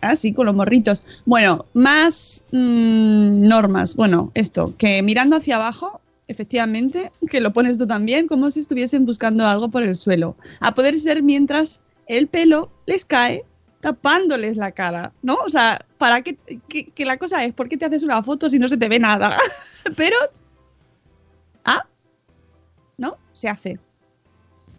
[0.00, 1.02] Así con los morritos.
[1.24, 3.96] Bueno, más mm, normas.
[3.96, 9.06] Bueno, esto, que mirando hacia abajo, efectivamente, que lo pones tú también, como si estuviesen
[9.06, 10.36] buscando algo por el suelo.
[10.60, 13.44] A poder ser mientras el pelo les cae
[13.86, 15.36] tapándoles la cara, ¿no?
[15.46, 16.34] O sea, para qué,
[16.68, 18.88] que, que la cosa es, ¿por qué te haces una foto si no se te
[18.88, 19.38] ve nada?
[19.96, 20.16] Pero,
[21.64, 21.86] ah,
[22.98, 23.16] ¿no?
[23.32, 23.78] Se hace.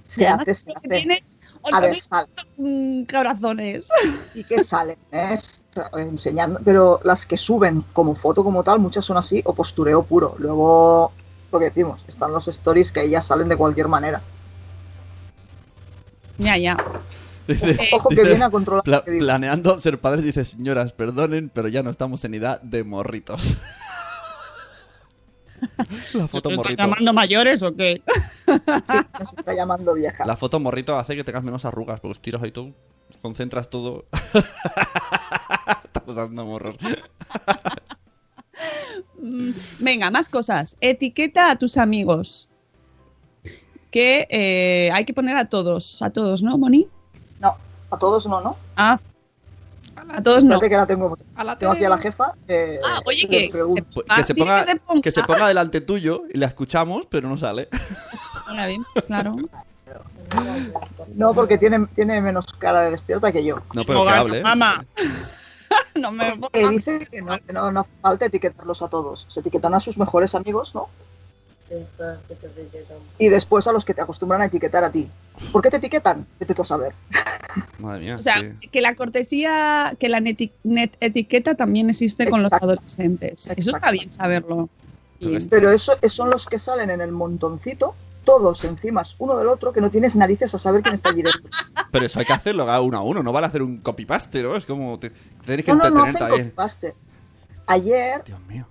[0.09, 0.87] Se Además, hace, se hace.
[0.89, 1.23] tiene
[1.71, 3.87] A ver, sal- mm, corazones.
[4.33, 5.29] y que salen, ¿eh?
[5.35, 5.61] Es-
[5.93, 10.35] enseñando, pero las que suben como foto como tal, muchas son así o postureo puro.
[10.37, 11.13] Luego,
[11.49, 14.21] lo que decimos, están los stories que ahí ya salen de cualquier manera.
[16.39, 16.75] Ya, ya.
[17.47, 19.23] Dice- Ojo que dice, viene a controlar pla- lo que digo.
[19.25, 23.57] planeando ser padres, dice, señoras, perdonen, pero ya no estamos en edad de morritos.
[26.13, 26.83] La foto ¿Te están morrito.
[26.83, 28.01] llamando mayores o qué?
[28.45, 28.51] Sí,
[29.19, 30.23] nos está llamando vieja.
[30.25, 32.73] La foto morrito hace que tengas menos arrugas, porque tiras ahí todo,
[33.23, 34.05] concentras todo.
[35.83, 36.75] Estás usando morros.
[39.19, 40.77] Mm, Venga, más cosas.
[40.79, 42.49] Etiqueta a tus amigos.
[43.89, 46.87] Que eh, hay que poner a todos, a todos, ¿no, Moni?
[47.89, 48.57] A todos no, ¿no?
[48.75, 48.99] Ah,
[50.09, 50.55] a todos no.
[50.55, 51.17] Espérate que ahora tengo,
[51.57, 52.33] tengo aquí a la jefa.
[52.47, 55.01] eh, Ah, oye, que Pues que, se ponga, que se ponga.
[55.01, 57.67] que se ponga delante tuyo y la escuchamos, pero no sale.
[58.47, 59.35] Ahora bien, claro.
[61.15, 63.59] No, porque tiene, tiene menos cara de despierta que yo.
[63.73, 64.41] No, pero que hable.
[64.41, 64.85] Mamá.
[65.95, 69.25] no me Que dice que no, que no, no hace falta etiquetarlos a todos.
[69.29, 70.89] Se etiquetan a sus mejores amigos, ¿no?
[73.19, 75.09] Y después a los que te acostumbran a etiquetar a ti.
[75.51, 76.25] ¿Por qué te etiquetan?
[76.39, 76.93] Vete tú a saber.
[77.79, 78.17] Madre mía.
[78.17, 78.67] O sea, sí.
[78.69, 82.65] que la cortesía, que la neti- net etiqueta también existe con los Exacto.
[82.67, 83.49] adolescentes.
[83.55, 84.69] Eso está bien saberlo.
[85.49, 89.73] Pero eso esos son los que salen en el montoncito, todos encima uno del otro,
[89.73, 91.49] que no tienes narices a saber quién está allí dentro.
[91.91, 94.55] Pero eso hay que hacerlo uno a uno, no vale hacer un copy-paste, ¿no?
[94.55, 94.99] Es como...
[94.99, 95.11] Te,
[95.45, 96.93] tenéis que No, no, no hacen copy-paste.
[97.65, 98.67] Ayer Dios mío.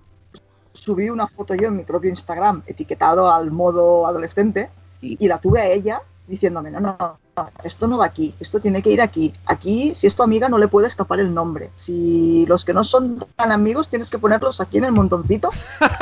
[0.77, 5.15] Subí una foto yo en mi propio Instagram etiquetado al modo adolescente Sí.
[5.19, 8.81] y la tuve a ella diciéndome, no, no, no, esto no va aquí, esto tiene
[8.81, 9.31] que ir aquí.
[9.45, 11.69] Aquí, si es tu amiga, no le puedes tapar el nombre.
[11.75, 15.49] Si los que no son tan amigos, tienes que ponerlos aquí en el montoncito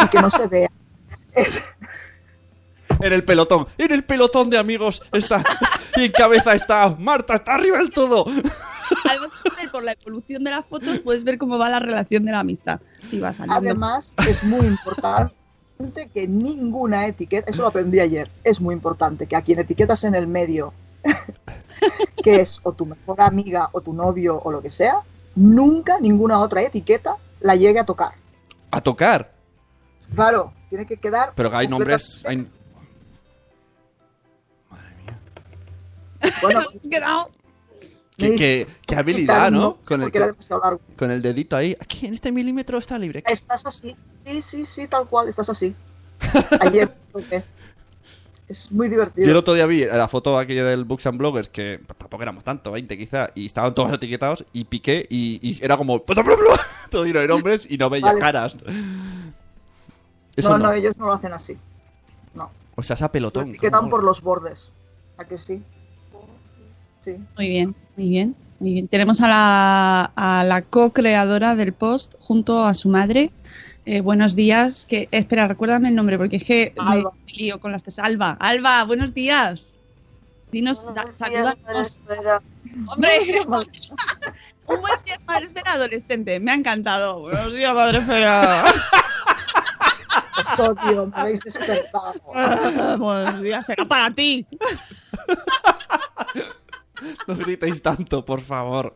[0.03, 0.69] y que no se vea.
[1.33, 1.61] Es-
[3.01, 5.43] En el pelotón, en el pelotón de amigos está...
[5.97, 6.89] Y en cabeza está...
[6.97, 8.25] Marta, está arriba del todo.
[9.09, 9.29] Además,
[9.71, 12.79] por la evolución de las fotos, puedes ver cómo va la relación de la amistad.
[13.05, 13.55] Si va saliendo.
[13.57, 15.33] Además, es muy importante
[16.13, 20.15] que ninguna etiqueta, eso lo aprendí ayer, es muy importante que a quien etiquetas en
[20.15, 20.73] el medio,
[22.23, 24.99] que es o tu mejor amiga o tu novio o lo que sea,
[25.35, 28.13] nunca ninguna otra etiqueta la llegue a tocar.
[28.71, 29.31] A tocar.
[30.13, 31.33] Claro, tiene que quedar.
[31.35, 32.21] Pero hay nombres...
[32.25, 32.47] hay-
[34.69, 35.17] Madre mía.
[36.41, 37.29] Bueno, Nos hemos quedado.
[38.17, 39.77] Qué, Me qué- qué habilidad, ¿no?
[39.85, 40.11] Con el,
[40.97, 41.75] con el dedito ahí.
[41.81, 43.23] Aquí, en este milímetro está libre.
[43.27, 43.95] Estás así.
[44.23, 45.75] Sí, sí, sí, tal cual, estás así.
[46.61, 47.43] Ayer, porque
[48.47, 49.39] es muy Yo el divertido.
[49.39, 52.97] otro día vi la foto aquella del Books and Bloggers, que tampoco éramos tanto, 20
[52.97, 56.01] quizá, y estaban todos etiquetados, y piqué, y, y era como...
[56.89, 58.19] Todo lleno de nombres y no veía Vale.
[58.19, 58.55] caras.
[60.35, 61.57] Eso No, no, no, ellos no lo hacen así.
[62.33, 62.51] No.
[62.75, 63.49] O sea, esa Lo pelotón.
[63.49, 64.71] etiquetan ¿cómo por los bordes.
[65.17, 65.61] ¿A que sí?
[67.05, 67.15] Sí.
[67.37, 68.87] Muy bien, muy bien, muy bien.
[68.87, 73.31] Tenemos a la, a la co-creadora del post junto a su madre.
[73.85, 74.85] Eh, buenos días.
[74.85, 77.13] Que, espera, recuérdame el nombre porque es que me Alba.
[77.27, 77.99] lío con las tres.
[77.99, 79.75] Alba, Alba, buenos días.
[80.51, 82.01] Dinos, salúdanos.
[82.87, 86.39] Hombre, un buen día, madre espera, adolescente.
[86.39, 87.19] Me ha encantado.
[87.19, 88.63] Buenos días, madre espera.
[90.53, 92.15] Os odio, me habéis despertado.
[92.97, 94.45] buenos días, será para ti.
[97.27, 98.95] No gritéis tanto, por favor.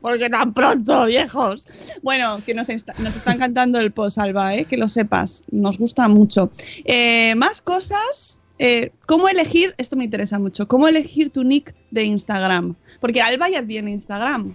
[0.00, 1.66] Porque tan pronto, viejos.
[2.02, 4.64] Bueno, que nos, está, nos está encantando el post, Alba, ¿eh?
[4.64, 5.44] que lo sepas.
[5.50, 6.50] Nos gusta mucho.
[6.84, 8.40] Eh, más cosas.
[8.58, 9.74] eh, ¿Cómo elegir?
[9.78, 10.66] Esto me interesa mucho.
[10.68, 12.74] ¿Cómo elegir tu nick de Instagram?
[13.00, 14.54] Porque Alba ya tiene Instagram.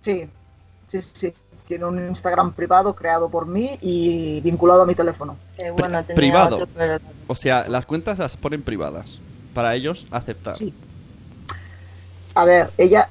[0.00, 0.24] Sí,
[0.88, 1.32] sí, sí.
[1.66, 5.36] Tiene un Instagram privado creado por mí y vinculado a mi teléfono.
[5.76, 6.66] Pri- privado.
[7.26, 9.20] O sea, las cuentas las ponen privadas.
[9.58, 10.56] Para ellos, aceptar.
[10.56, 10.72] Sí.
[12.36, 13.10] A ver, ella,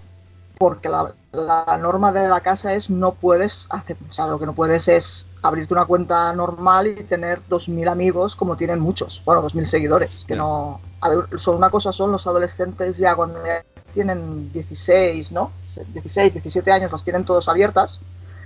[0.57, 4.45] porque la, la norma de la casa es no puedes hacer, o sea, lo que
[4.45, 9.43] no puedes es abrirte una cuenta normal y tener 2.000 amigos como tienen muchos, bueno,
[9.43, 10.79] 2.000 seguidores, que no...
[11.01, 15.51] A ver, son una cosa son los adolescentes ya cuando ya tienen 16, ¿no?
[15.65, 17.99] 16, 17 años, las tienen todas abiertas.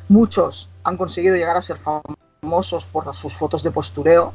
[0.09, 4.33] Muchos han conseguido llegar a ser famosos por sus fotos de postureo,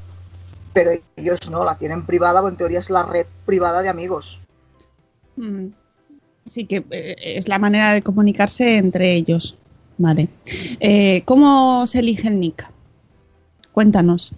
[0.76, 4.42] pero ellos no, la tienen privada, o en teoría es la red privada de amigos.
[5.36, 5.68] Mm.
[6.44, 9.56] Sí, que eh, es la manera de comunicarse entre ellos.
[9.96, 10.28] Vale.
[10.78, 12.68] Eh, ¿Cómo se elige el nick?
[13.72, 14.34] Cuéntanos.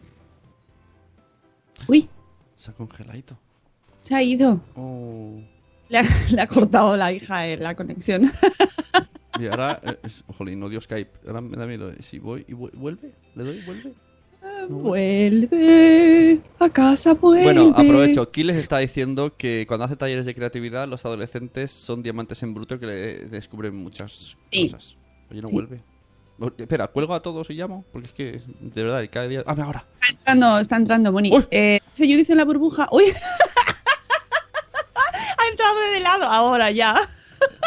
[1.88, 2.08] Uy,
[2.56, 3.36] Se ha congeladito.
[4.00, 4.60] se ha ido.
[4.76, 5.40] Oh.
[5.88, 8.30] Le ha, le ha cortado la hija eh, la conexión.
[9.40, 11.10] Y ahora, eh, es- jolín, odio Skype.
[11.26, 11.90] Ahora me da miedo.
[11.90, 13.92] eh, Si voy y vu- vuelve, le doy, vuelve.
[14.68, 17.44] Vuelve a casa, vuelve.
[17.44, 18.30] Bueno, aprovecho.
[18.30, 22.78] Kiles está diciendo que cuando hace talleres de creatividad, los adolescentes son diamantes en bruto
[22.78, 24.70] que le descubren muchas Sí.
[24.70, 24.98] cosas.
[25.30, 25.54] Oye, no Sí.
[25.54, 25.82] vuelve.
[26.56, 27.84] Espera, ¿cuelgo a todos y llamo?
[27.92, 29.42] Porque es que, de verdad, cada día...
[29.44, 29.84] ¡Ah, ahora!
[30.00, 31.32] Está entrando, está entrando, Moni.
[31.50, 32.88] Eh, dice Judith en la burbuja.
[32.92, 33.04] ¡Uy!
[35.38, 36.24] ha entrado de lado.
[36.26, 36.94] Ahora ya.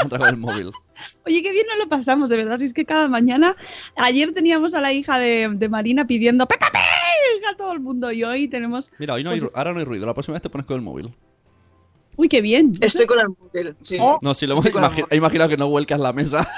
[0.07, 0.71] Tragado el móvil.
[1.25, 2.57] Oye, qué bien nos lo pasamos, de verdad.
[2.57, 3.55] Si es que cada mañana.
[3.95, 6.65] Ayer teníamos a la hija de, de Marina pidiendo ¡Pepe!
[6.65, 8.11] a todo el mundo.
[8.11, 8.91] Y hoy tenemos.
[8.99, 10.05] Mira, hoy no hay, Pues- ru- ahora no hay ruido.
[10.05, 11.13] La próxima vez te pones con el móvil.
[12.17, 12.73] ¡Uy, qué bien!
[12.81, 13.97] Estoy con el móvil, sí.
[13.99, 14.19] Oh.
[14.21, 16.47] No, si lo hemos imagi- he imaginado que no vuelcas la mesa.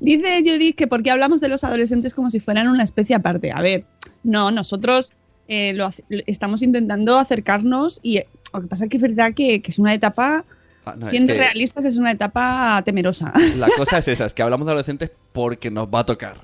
[0.00, 3.52] Dice Judith que porque hablamos de los adolescentes como si fueran una especie aparte.
[3.52, 3.84] A ver,
[4.22, 5.12] no, nosotros
[5.48, 5.90] eh, lo
[6.26, 9.78] estamos intentando acercarnos y eh, lo que pasa es que es verdad que, que es
[9.78, 10.44] una etapa,
[10.88, 13.32] Ah, no, es siendo que realistas, es una etapa temerosa.
[13.56, 16.36] La cosa es esa, es que hablamos de adolescentes porque nos va a tocar.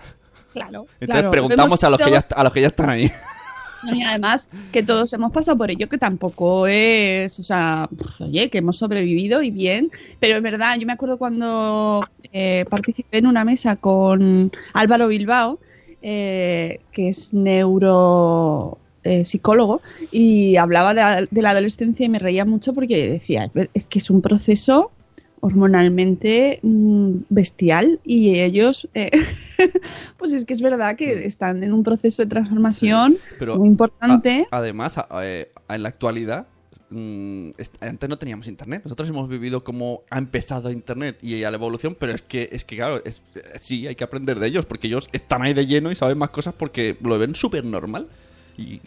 [0.53, 0.87] claro.
[1.01, 1.31] Entonces claro.
[1.31, 3.11] preguntamos a los, que ya, a los que ya están ahí.
[3.85, 7.89] No, y además que todos hemos pasado por ello, que tampoco es, o sea,
[8.21, 12.03] oye, que hemos sobrevivido y bien, pero es verdad, yo me acuerdo cuando
[12.33, 15.59] eh, participé en una mesa con Álvaro Bilbao,
[16.01, 22.45] eh, que es neuro eh, psicólogo, y hablaba de, de la adolescencia y me reía
[22.45, 24.91] mucho porque decía, es que es un proceso
[25.41, 29.11] hormonalmente mm, bestial y ellos, eh,
[30.19, 34.47] pues es que es verdad que están en un proceso de transformación Pero muy importante.
[34.51, 36.47] a- además, a- eh, en la actualidad,
[36.91, 38.83] mm, antes no teníamos internet.
[38.85, 42.65] Nosotros hemos vivido como ha empezado internet y a la evolución, pero es que, es
[42.65, 43.23] que claro, es-
[43.61, 46.31] sí, hay que aprender de ellos porque ellos están ahí de lleno y saben más
[46.31, 48.07] cosas porque lo ven súper normal.
[48.57, 48.81] Y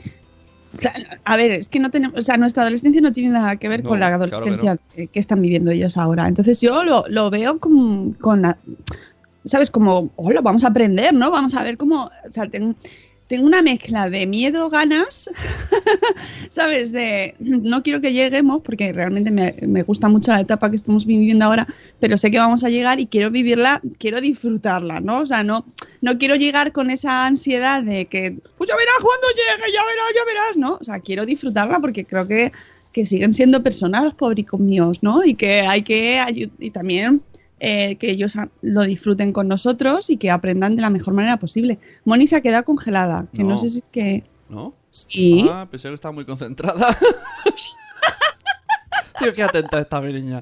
[0.75, 0.93] O sea,
[1.25, 3.83] a ver, es que no tenemos, o sea, nuestra adolescencia no tiene nada que ver
[3.83, 4.77] No, con la claro que adolescencia
[5.11, 6.27] que, están viviendo ellos ahora.
[6.27, 8.57] Entonces yo lo, lo veo con, con la-
[9.45, 9.71] ¿sabes?
[9.71, 11.31] Como, hola, vamos a aprender, ¿no?
[11.31, 12.75] Vamos a ver cómo, o sea, ten-
[13.27, 15.29] tengo una mezcla de miedo, ganas,
[16.49, 16.91] ¿sabes?
[16.91, 21.05] De no quiero que lleguemos, porque realmente me, me gusta mucho la etapa que estamos
[21.05, 21.67] viviendo ahora,
[21.99, 25.19] pero sé que vamos a llegar y quiero vivirla, quiero disfrutarla, ¿no?
[25.21, 25.65] O sea, no,
[26.01, 30.07] no quiero llegar con esa ansiedad de que, pues ya verás cuando llegue, ya verás,
[30.15, 30.77] ya verás, ¿no?
[30.79, 32.51] O sea, quiero disfrutarla porque creo que,
[32.91, 35.23] que siguen siendo personas los pobricos míos, ¿no?
[35.23, 37.21] Y que hay que y también
[37.59, 41.79] eh, que ellos lo disfruten con nosotros y que aprendan de la mejor manera posible.
[42.05, 43.57] Moni se ha quedado congelada, que no, No.
[43.57, 44.23] sé si es que...
[44.49, 44.73] ¿No?
[44.89, 45.45] Sí.
[45.49, 46.97] Ah, pensé que estaba muy concentrada.
[49.19, 50.41] Tío, qué atenta está mi niña.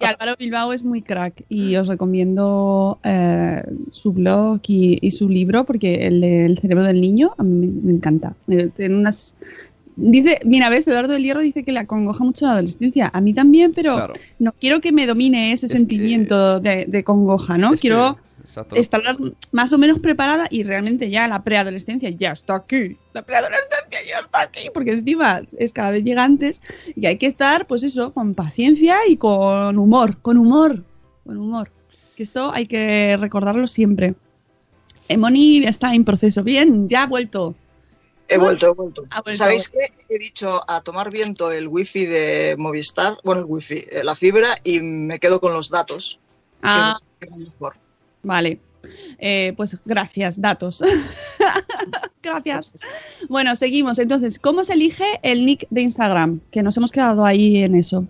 [0.00, 5.28] Y Álvaro Bilbao es muy crack y os recomiendo eh, su blog y, y su
[5.28, 8.34] libro porque el de El cerebro del niño a mí me, me encanta.
[8.48, 9.36] Eh, Tiene unas...
[9.96, 13.10] Dice, mira, ves, Eduardo del Hierro dice que le acongoja mucho la adolescencia.
[13.12, 14.14] A mí también, pero Claro.
[14.38, 17.74] no quiero que me domine ese Es que- sentimiento de, de congoja, ¿no?
[17.74, 18.16] Es que- quiero
[18.48, 18.76] exacto.
[18.76, 19.02] estar
[19.52, 22.96] más o menos preparada y realmente ya la preadolescencia ya está aquí.
[23.12, 26.62] La preadolescencia ya está aquí, porque encima es cada vez llega antes
[26.96, 30.84] y hay que estar, pues eso, con paciencia y con humor, con humor,
[31.24, 31.70] con humor.
[32.16, 34.14] Que esto hay que recordarlo siempre.
[35.08, 36.42] Emoni está en proceso.
[36.42, 37.54] Bien, ya ha vuelto.
[38.28, 39.04] He vuelto, he vuelto.
[39.32, 39.90] ¿Sabéis qué?
[40.10, 44.48] He dicho a tomar viento el wifi de Movistar, bueno, el wifi, eh, la fibra,
[44.64, 46.20] y me quedo con los datos.
[46.62, 47.76] Ah, que es mejor.
[48.22, 48.60] Vale.
[49.18, 50.82] Eh, pues gracias, datos.
[52.22, 52.72] gracias.
[53.28, 53.98] Bueno, seguimos.
[53.98, 56.40] Entonces, ¿cómo se elige el nick de Instagram?
[56.50, 58.06] Que nos hemos quedado ahí en eso.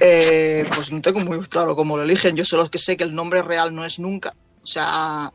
[0.00, 2.36] Eh, pues no tengo muy claro cómo lo eligen.
[2.36, 4.34] Yo solo que sé que el nombre real no es nunca.
[4.62, 5.32] O sea,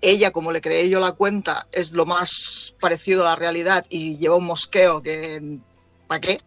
[0.00, 4.16] ella, como le creé yo la cuenta, es lo más parecido a la realidad y
[4.16, 5.58] lleva un mosqueo que.
[6.06, 6.38] ¿Para qué?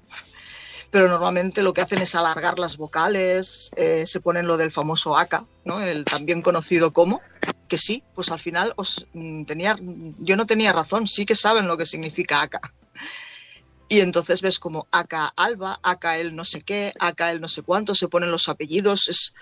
[0.91, 5.17] Pero normalmente lo que hacen es alargar las vocales, eh, se ponen lo del famoso
[5.17, 5.81] AK, ¿no?
[5.81, 7.21] El también conocido como,
[7.67, 9.77] que sí, pues al final os mm, tenía,
[10.19, 12.73] yo no tenía razón, sí que saben lo que significa AK.
[13.89, 17.61] Y entonces ves como acá Alba, acá el no sé qué, acá el no sé
[17.61, 19.33] cuánto, se ponen los apellidos, es,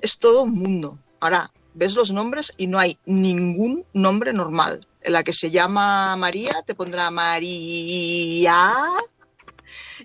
[0.00, 0.98] es todo un mundo.
[1.20, 4.86] Ahora, ves los nombres y no hay ningún nombre normal.
[5.04, 8.72] La que se llama María, te pondrá María.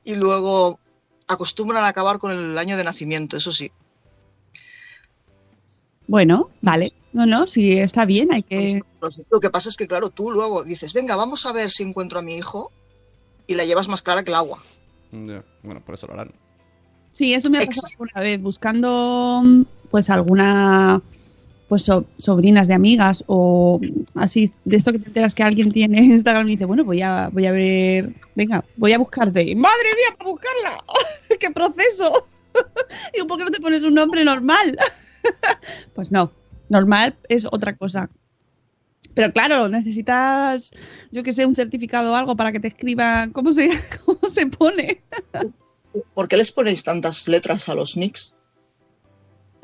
[0.03, 0.79] Y luego
[1.27, 3.71] acostumbran a acabar con el año de nacimiento, eso sí.
[6.07, 6.89] Bueno, vale.
[7.13, 8.81] No, no, sí, está bien, hay que...
[9.29, 12.19] Lo que pasa es que, claro, tú luego dices, venga, vamos a ver si encuentro
[12.19, 12.71] a mi hijo
[13.47, 14.59] y la llevas más clara que el agua.
[15.11, 16.33] Ya, Bueno, por eso lo harán.
[17.11, 18.03] Sí, eso me ha pasado Exacto.
[18.03, 21.01] alguna vez, buscando pues alguna
[21.67, 23.79] pues so- sobrinas de amigas o
[24.15, 27.29] así, de esto que te enteras que alguien tiene Instagram y dice, bueno, voy a,
[27.31, 29.55] voy a ver, venga, voy a buscarte.
[29.55, 30.83] ¡Madre mía, para buscarla!
[31.39, 32.27] ¡Qué proceso!
[33.13, 34.77] Digo, ¿por qué no te pones un nombre normal?
[35.93, 36.31] pues no,
[36.69, 38.09] normal es otra cosa.
[39.13, 40.71] Pero claro, necesitas,
[41.11, 43.69] yo que sé, un certificado o algo para que te escriban cómo se,
[44.05, 45.01] cómo se pone.
[46.13, 48.35] ¿Por qué les ponéis tantas letras a los nicks?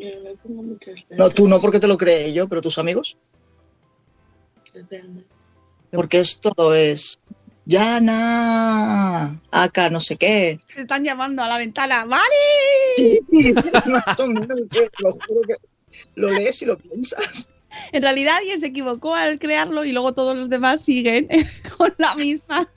[0.02, 2.78] Yo no me pongo muchas No, tú no porque te lo creé yo, pero tus
[2.78, 3.18] amigos.
[4.74, 5.26] Depende.
[5.92, 7.20] Porque es todo es
[7.66, 10.60] Yana, acá no sé qué.
[10.74, 12.06] Te están llamando a la ventana.
[12.06, 12.24] ¡Mari!
[12.98, 13.54] Yo
[15.00, 15.56] lo juro que
[16.16, 17.52] lo lees y lo piensas.
[17.92, 21.28] En realidad alguien se equivocó al crearlo y luego todos los demás siguen
[21.78, 22.70] con la misma.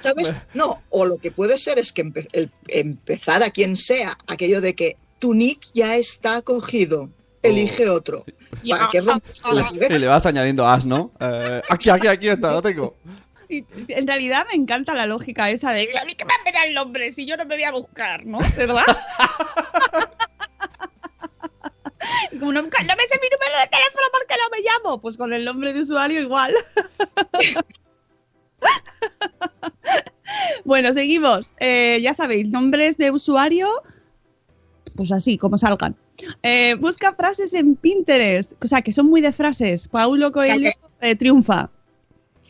[0.00, 0.32] ¿Sabes?
[0.54, 4.60] No, o lo que puede ser es que empe- el- empezar a quien sea aquello
[4.60, 7.10] de que tu nick ya está cogido,
[7.42, 8.24] elige otro.
[8.68, 9.02] ¿Para qué?
[9.90, 11.12] Y le vas añadiendo as, ¿no?
[11.20, 12.96] Eh, aquí, aquí, aquí está, lo tengo.
[13.48, 16.64] Y en realidad me encanta la lógica esa de a mí que me han venido
[16.64, 18.40] el nombre si yo no me voy a buscar, ¿no?
[18.56, 18.84] ¿Verdad?
[22.30, 25.00] Y Como no, no me sé mi número de teléfono porque no me llamo.
[25.00, 26.54] Pues con el nombre de usuario igual.
[30.64, 31.52] bueno, seguimos.
[31.58, 33.68] Eh, ya sabéis, nombres de usuario,
[34.98, 35.94] pues así, como salgan.
[36.42, 39.86] Eh, busca frases en Pinterest, o sea, que son muy de frases.
[39.86, 40.70] Paulo Coelho
[41.00, 41.70] eh, triunfa.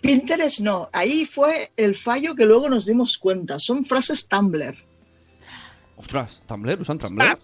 [0.01, 3.59] Pinterest no, ahí fue el fallo que luego nos dimos cuenta.
[3.59, 4.75] Son frases Tumblr.
[5.97, 6.81] Ostras, ¿Tumblr?
[6.81, 7.37] ¿Usan Tumblr?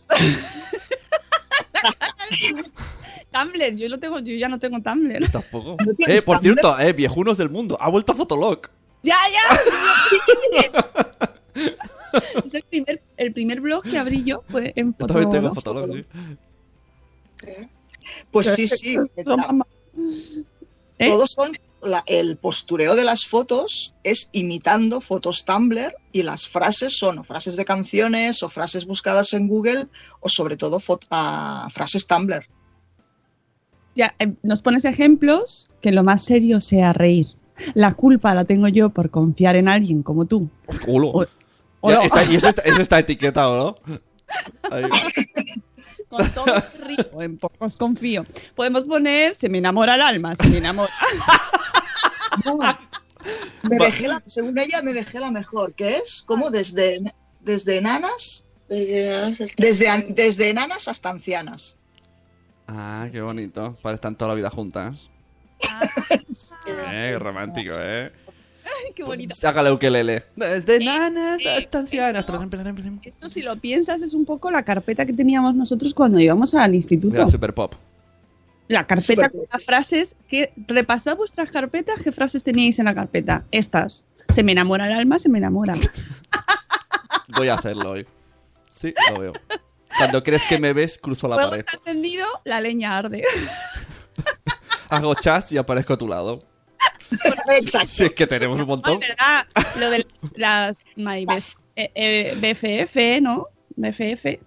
[3.30, 5.30] Tumblr, yo lo tengo, yo ya no tengo Tumblr.
[5.30, 5.76] Tampoco.
[5.84, 6.54] ¿No tienes Eh, por Tumblr?
[6.60, 7.76] cierto, eh, viejunos del mundo.
[7.78, 8.60] Ha vuelto a Fotolog.
[9.02, 9.42] ¡Ya, ya!
[12.44, 15.54] es el primer, el primer blog que abrí yo fue en Fotolog.
[15.54, 16.04] Fotolog, sí.
[18.30, 18.96] Pues sí, sí.
[20.98, 21.08] ¿Eh?
[21.08, 21.52] Todos son
[21.82, 27.24] la- el postureo de las fotos es imitando fotos Tumblr y las frases son o
[27.24, 29.88] frases de canciones o frases buscadas en Google
[30.20, 32.46] o sobre todo ah, frases Tumblr.
[33.96, 37.26] Ya, eh, nos pones ejemplos que lo más serio sea reír.
[37.74, 40.48] La culpa la tengo yo por confiar en alguien como tú.
[40.84, 41.08] Culo.
[41.10, 41.26] O-
[41.86, 42.02] o Ya, no.
[42.02, 43.56] está- y eso está, eso está etiquetado,
[43.86, 43.98] ¿no?
[44.70, 44.84] Ahí.
[46.08, 48.24] Con todos río, en pocos confío.
[48.54, 50.92] Podemos poner se me enamora el alma, se me enamora.
[53.62, 57.00] Me dejé la- según ella me dejé la mejor, que es como desde,
[57.40, 61.76] desde enanas, Desde hasta- desde, an- desde enanas hasta ancianas.
[62.66, 63.76] Ah, qué bonito.
[63.82, 65.10] Para estar toda la vida juntas.
[66.66, 68.12] Eh, qué romántico, eh.
[68.94, 69.34] Qué bonito.
[69.46, 70.24] Hágale ukelele.
[70.36, 72.26] Desde nanas hasta ancianas.
[73.04, 76.74] Esto, si lo piensas, es un poco la carpeta que teníamos nosotros cuando íbamos al
[76.74, 77.16] instituto.
[77.16, 77.74] Era super pop.
[78.68, 83.44] La carpeta con las frases que repasad vuestras carpetas, ¿qué frases teníais en la carpeta?
[83.50, 84.04] Estas.
[84.30, 85.74] Se me enamora el alma, se me enamora.
[87.36, 88.06] Voy a hacerlo hoy.
[88.70, 89.32] Sí, lo veo.
[89.98, 91.64] Cuando crees que me ves, cruzo la Luego pared.
[91.66, 93.22] está encendido, la leña arde.
[94.88, 96.42] Hago chas y aparezco a tu lado.
[97.56, 97.88] Exacto.
[97.88, 99.00] Si es que tenemos un montón.
[99.00, 99.46] verdad.
[99.78, 100.06] Lo de
[100.36, 103.48] las, best- eh, eh, BFF, ¿no?
[103.76, 104.26] BFF.
[104.26, 104.40] Eh,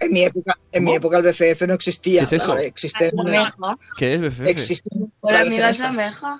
[0.00, 2.20] en mi época, en mi época el BFF no existía.
[2.20, 2.56] ¿Qué es eso?
[2.56, 3.76] Existe, Ameja.
[3.96, 4.46] ¿Qué es BFF?
[4.46, 4.88] existe
[5.20, 6.38] Hola, la amiga, es ameja.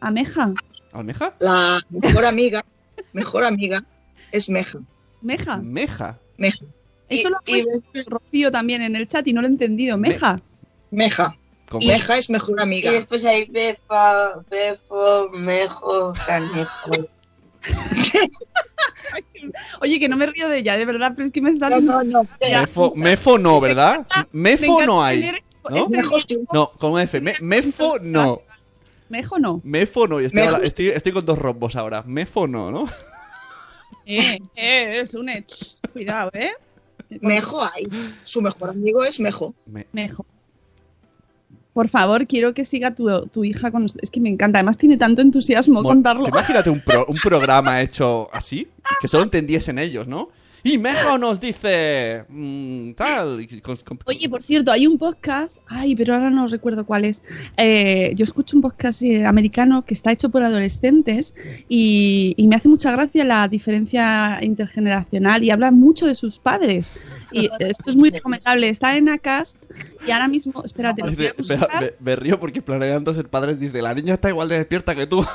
[0.00, 0.52] Ameja.
[0.92, 1.36] ¿Almeja?
[1.38, 2.64] La mejor amiga,
[3.12, 3.84] mejor amiga
[4.32, 4.78] es Meja.
[5.22, 5.58] Meja.
[5.58, 6.18] Meja.
[6.38, 6.64] Meja.
[7.10, 9.98] Eso lo ha y- puesto Rocío también en el chat y no lo he entendido.
[9.98, 10.40] Meja.
[10.90, 11.36] Meja.
[11.70, 11.86] ¿Cómo?
[11.86, 12.90] Meja es mejor Y amiga.
[12.92, 16.90] después hay befa, befo, mejo, canejo.
[19.80, 21.80] Oye, que no me río de ella, de verdad, pero es que me está No,
[21.80, 22.26] no, no.
[22.40, 24.06] Mefo, mefo no, ¿verdad?
[24.32, 25.20] Me Mefo no hay.
[25.20, 25.76] tener- ¿no?
[25.84, 26.38] este- Mejo sí.
[26.52, 27.20] No, con F.
[27.20, 28.42] Me- mefo no.
[29.08, 29.60] Mejo no.
[29.64, 30.20] Mefo no.
[30.20, 32.02] Y estoy, ahora- estoy, estoy con dos rombos ahora.
[32.02, 32.86] Mefo no, ¿no?
[34.06, 35.52] Eh, eh, es un ech.
[35.92, 36.52] Cuidado, ¿eh?
[37.20, 37.86] Mejo hay.
[38.24, 39.54] Su mejor amigo es Mejo.
[39.66, 40.26] Me- Mejo.
[41.80, 43.86] Por favor, quiero que siga tu, tu hija con.
[44.02, 44.58] Es que me encanta.
[44.58, 46.28] Además, tiene tanto entusiasmo Mo- contarlo.
[46.28, 48.68] Imagínate un, pro- un programa hecho así,
[49.00, 50.28] que solo entendiesen ellos, ¿no?
[50.62, 52.24] Y Mejo nos dice.
[52.28, 53.46] mm, tal.
[54.06, 57.22] Oye, por cierto, hay un podcast, ay, pero ahora no recuerdo cuál es.
[57.56, 61.34] Eh, yo escucho un podcast eh, americano que está hecho por adolescentes
[61.68, 66.92] y, y me hace mucha gracia la diferencia intergeneracional y hablan mucho de sus padres.
[67.32, 68.68] Y esto es muy recomendable.
[68.68, 69.64] Está en Acast
[70.06, 73.28] y ahora mismo, espérate, lo voy a Dice, me, me- me río porque planeando ser
[73.28, 75.24] padres dice: La niña está igual de despierta que tú.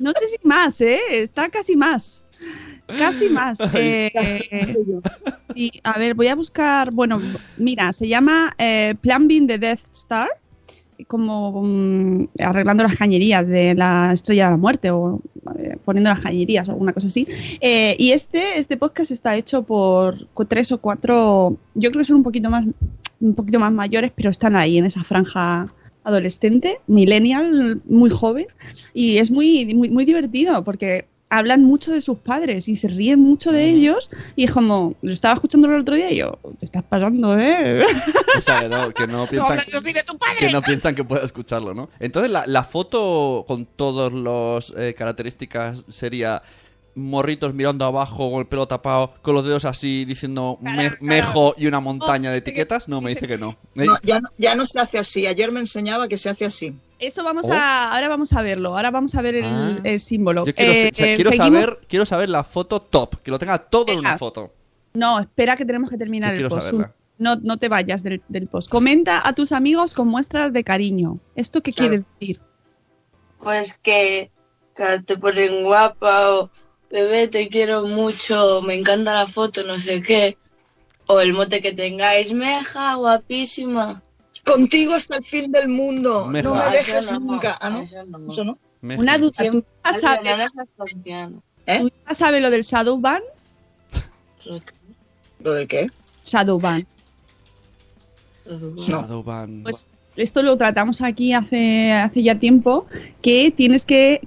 [0.00, 1.00] No sé si más, ¿eh?
[1.10, 2.24] Está casi más.
[2.98, 3.58] Casi más.
[3.74, 4.10] Eh,
[5.54, 6.92] y, a ver, voy a buscar.
[6.92, 7.20] Bueno,
[7.56, 10.28] mira, se llama eh, Plumbing the Death Star.
[11.06, 15.20] Como mm, arreglando las cañerías de la estrella de la muerte o
[15.56, 17.26] eh, poniendo las cañerías o alguna cosa así.
[17.60, 21.56] Eh, y este, este podcast está hecho por tres o cuatro.
[21.74, 22.64] Yo creo que son un poquito más,
[23.20, 25.66] un poquito más mayores, pero están ahí en esa franja
[26.02, 28.46] adolescente, millennial, muy joven.
[28.92, 33.20] Y es muy, muy, muy divertido porque hablan mucho de sus padres y se ríen
[33.20, 34.10] mucho de ellos.
[34.36, 37.82] Y es como, lo estaba escuchando el otro día y yo, te estás pasando, ¿eh?
[38.36, 39.50] O sea, que no, que no piensan.
[39.52, 40.36] hablas así de tu padre.
[40.38, 41.90] Que no piensan que pueda escucharlo, ¿no?
[41.98, 46.42] Entonces, la, la foto con todas las eh, características sería
[46.98, 51.66] morritos mirando abajo con el pelo tapado, con los dedos así diciendo me- mejo y
[51.66, 52.88] una montaña de etiquetas.
[52.88, 53.56] No, me dice que no.
[54.02, 55.26] Ya, no, ya no se hace así.
[55.26, 56.76] Ayer me enseñaba que se hace así.
[56.98, 57.52] Eso vamos Oh.
[57.52, 59.78] a, ahora vamos a verlo, ahora vamos a ver el, Ah.
[59.84, 60.44] el símbolo.
[60.44, 63.58] Yo quiero, Eh, o sea, quiero saber, quiero saber la foto top, que lo tenga
[63.58, 64.52] todo en una foto.
[64.94, 66.66] No, espera que tenemos que terminar Yo el post.
[66.66, 66.94] saberla.
[67.18, 68.68] No, no te vayas del, del post.
[68.68, 71.18] Comenta a tus amigos con muestras de cariño.
[71.36, 71.90] ¿Esto qué Claro.
[71.90, 72.40] quiere decir?
[73.42, 74.30] Pues que,
[74.76, 76.50] que te ponen guapa o
[76.90, 80.36] bebé, te quiero mucho, me encanta la foto, no sé qué.
[81.06, 84.02] O el mote que tengáis, meja, guapísima.
[84.44, 86.26] Contigo hasta el fin del mundo.
[86.26, 86.72] Me no me jodas.
[86.72, 87.56] dejes no, nunca.
[87.60, 87.80] Ah, ¿no?
[87.82, 88.26] eso no.
[88.26, 88.58] Eso no.
[88.80, 89.32] Me- Una duda.
[89.50, 91.42] ¿Tú ya sabes, Adriana Sebastián.
[91.66, 91.78] ¿Eh?
[91.80, 93.22] tú ya sabes lo del Shadowban?
[95.40, 95.88] ¿Lo del qué?
[96.24, 96.86] Shadowban.
[98.46, 98.76] No.
[98.86, 99.62] Shadowban.
[99.62, 99.86] Pues
[100.18, 102.86] esto lo tratamos aquí hace, hace ya tiempo,
[103.22, 104.20] que tienes que,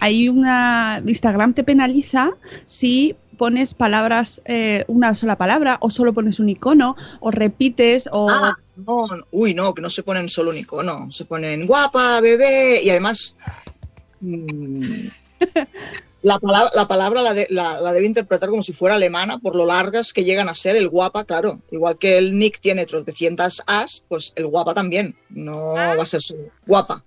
[0.00, 2.30] hay una, Instagram te penaliza
[2.66, 8.28] si pones palabras, eh, una sola palabra, o solo pones un icono, o repites, o...
[8.30, 9.24] Ah, no, no.
[9.30, 11.10] Uy, no, que no se ponen solo un icono.
[11.10, 12.82] Se ponen guapa, bebé.
[12.82, 13.36] Y además.
[14.20, 15.08] mm,
[16.22, 19.56] la, palabra, la palabra la, de- la- la debe interpretar como si fuera alemana por
[19.56, 20.76] lo largas que llegan a ser.
[20.76, 21.60] El guapa, claro.
[21.70, 25.16] Igual que el nick tiene tropecientas as, pues el guapa también.
[25.30, 25.94] No Ah.
[25.96, 27.04] va a ser solo guapa.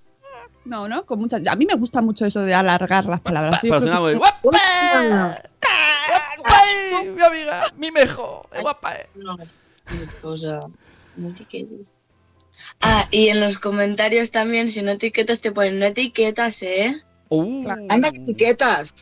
[0.65, 1.45] No, no, con muchas...
[1.45, 3.59] A mí me gusta mucho eso de alargar las palabras.
[3.61, 4.39] Sonar que- guapa.
[4.41, 5.41] Guapa.
[6.45, 7.63] ¡Ay, mi amiga!
[7.77, 8.47] ¡Mi mejo!
[8.53, 9.09] ¡Es guapa, eh!
[9.15, 9.37] No,
[10.23, 10.61] o sea,
[11.15, 11.93] no etiquetes.
[12.81, 16.95] Ah, y en los comentarios también, si no etiquetas, te ponen no etiquetas, ¿eh?
[17.37, 17.67] Uh.
[17.89, 18.93] Anda, que etiquetas.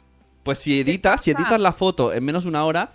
[0.43, 2.93] Pues si editas, si editas la foto en menos de una hora,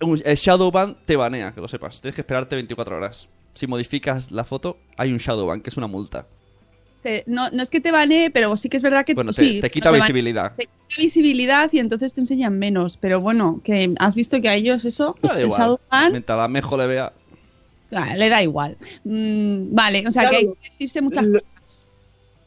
[0.00, 2.00] el Shadowban te banea, que lo sepas.
[2.00, 3.28] Tienes que esperarte 24 horas.
[3.54, 6.26] Si modificas la foto, hay un Shadowban, que es una multa.
[7.26, 9.60] no, no es que te banee, pero sí que es verdad que Bueno, te, sí,
[9.60, 10.54] te quita visibilidad.
[10.56, 12.96] te quita visibilidad y entonces te enseñan menos.
[12.96, 15.60] Pero bueno, que has visto que a ellos eso, Da el igual.
[15.60, 17.12] Shadowban, Mientras la mejo le vea.
[17.92, 18.76] ah, le da igual.
[19.04, 21.88] Mm, vale, o sea Claro, que hay que decirse muchas lo- cosas.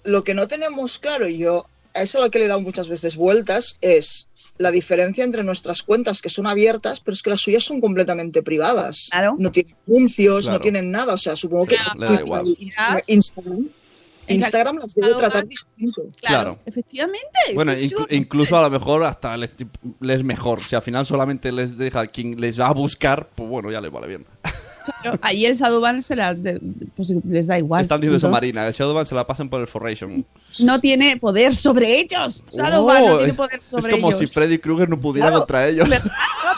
[0.03, 2.61] Lo que no tenemos claro, y yo a eso a lo que le he dado
[2.61, 4.27] muchas veces vueltas, es
[4.57, 8.43] la diferencia entre nuestras cuentas que son abiertas, pero es que las suyas son completamente
[8.43, 9.07] privadas.
[9.11, 9.35] Claro.
[9.39, 10.57] No tienen anuncios, Claro.
[10.57, 11.13] no tienen nada.
[11.13, 12.43] O sea, supongo que Claro,
[13.07, 13.67] Instagram,
[14.27, 16.03] Instagram las debe tratar distinto.
[16.03, 16.59] Claro, Claro.
[16.65, 17.27] efectivamente.
[17.55, 17.73] Bueno,
[18.09, 19.51] incluso a lo mejor hasta les,
[19.99, 20.61] les mejor.
[20.61, 23.91] Si al final solamente les deja quien les va a buscar, pues bueno, ya les
[23.91, 24.25] vale bien.
[25.01, 26.59] claro, ahí el Shadowban se la, de-
[26.95, 27.81] pues les da igual.
[27.83, 28.67] Están diciendo eso, Marina.
[28.67, 30.25] El Shadowban se la pasan por el Forration.
[30.59, 32.43] No tiene poder sobre ellos.
[32.51, 34.19] Shadowban no Oh, tiene es- poder Es sobre como ellos.
[34.19, 35.41] si Freddy Krueger no pudiera Claro.
[35.41, 35.85] contra ellos.
[35.91, 36.07] Estaba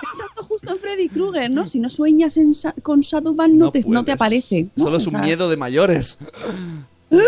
[0.01, 1.67] pensando justo en Freddy Krueger, ¿no?
[1.67, 2.51] Si no sueñas en
[2.81, 4.67] con Shadowban no, No te, no te aparece.
[4.75, 4.83] ¿no?
[4.85, 6.17] Solo es O un sea, miedo de mayores.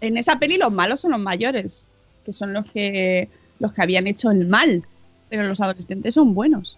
[0.00, 1.86] En esa peli los malos son los mayores,
[2.24, 3.28] que son los que
[3.60, 4.82] los que habían hecho el mal,
[5.30, 6.76] pero los adolescentes son buenos.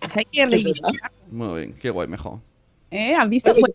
[0.00, 1.12] Pues hay que reivindicar.
[1.30, 2.40] Muy bien, qué guay, mejor.
[2.90, 3.14] ¿Eh?
[3.14, 3.52] ¿Has visto?
[3.52, 3.74] Oye, Bueno,